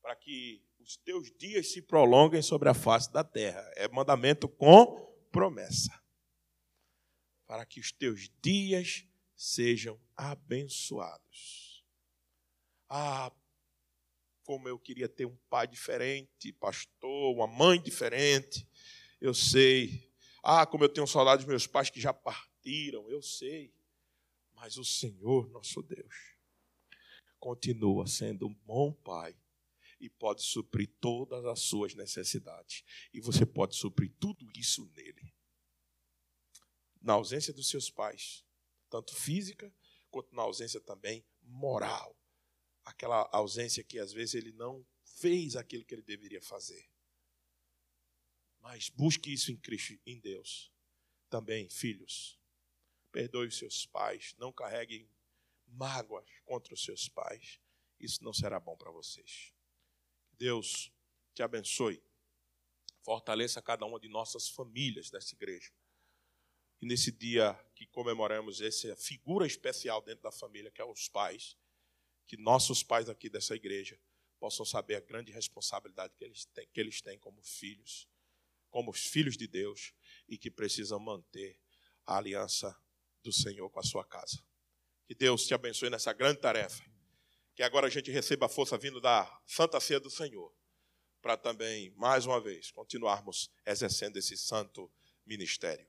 [0.00, 3.68] para que os teus dias se prolonguem sobre a face da terra.
[3.74, 4.96] É mandamento com
[5.32, 5.98] promessa.
[7.46, 11.84] Para que os teus dias sejam abençoados.
[12.88, 13.32] Ah,
[14.44, 18.68] como eu queria ter um pai diferente, pastor, uma mãe diferente.
[19.20, 20.12] Eu sei.
[20.42, 23.74] Ah, como eu tenho saudade dos meus pais que já partiram, eu sei.
[24.54, 26.14] Mas o Senhor, nosso Deus,
[27.40, 29.34] continua sendo um bom pai
[29.98, 32.84] e pode suprir todas as suas necessidades.
[33.12, 35.34] E você pode suprir tudo isso nele.
[37.00, 38.44] Na ausência dos seus pais,
[38.90, 39.72] tanto física
[40.10, 42.14] quanto na ausência também moral
[42.84, 46.88] aquela ausência que às vezes ele não fez aquilo que ele deveria fazer.
[48.60, 50.72] Mas busque isso em Cristo, em Deus.
[51.28, 52.38] Também, filhos,
[53.10, 55.08] perdoe os seus pais, não carreguem
[55.66, 57.60] mágoas contra os seus pais.
[57.98, 59.52] Isso não será bom para vocês.
[60.32, 60.92] Deus
[61.32, 62.02] te abençoe.
[63.02, 65.72] Fortaleça cada uma de nossas famílias dessa igreja.
[66.80, 71.56] E nesse dia que comemoramos essa figura especial dentro da família, que é os pais,
[72.26, 73.98] que nossos pais aqui dessa igreja
[74.38, 78.08] possam saber a grande responsabilidade que eles têm, que eles têm como filhos,
[78.70, 79.94] como filhos de Deus
[80.28, 81.58] e que precisam manter
[82.04, 82.76] a aliança
[83.22, 84.44] do Senhor com a sua casa.
[85.06, 86.84] Que Deus te abençoe nessa grande tarefa.
[87.54, 90.54] Que agora a gente receba a força vindo da Santa Ceia do Senhor,
[91.22, 94.92] para também, mais uma vez, continuarmos exercendo esse santo
[95.24, 95.82] ministério.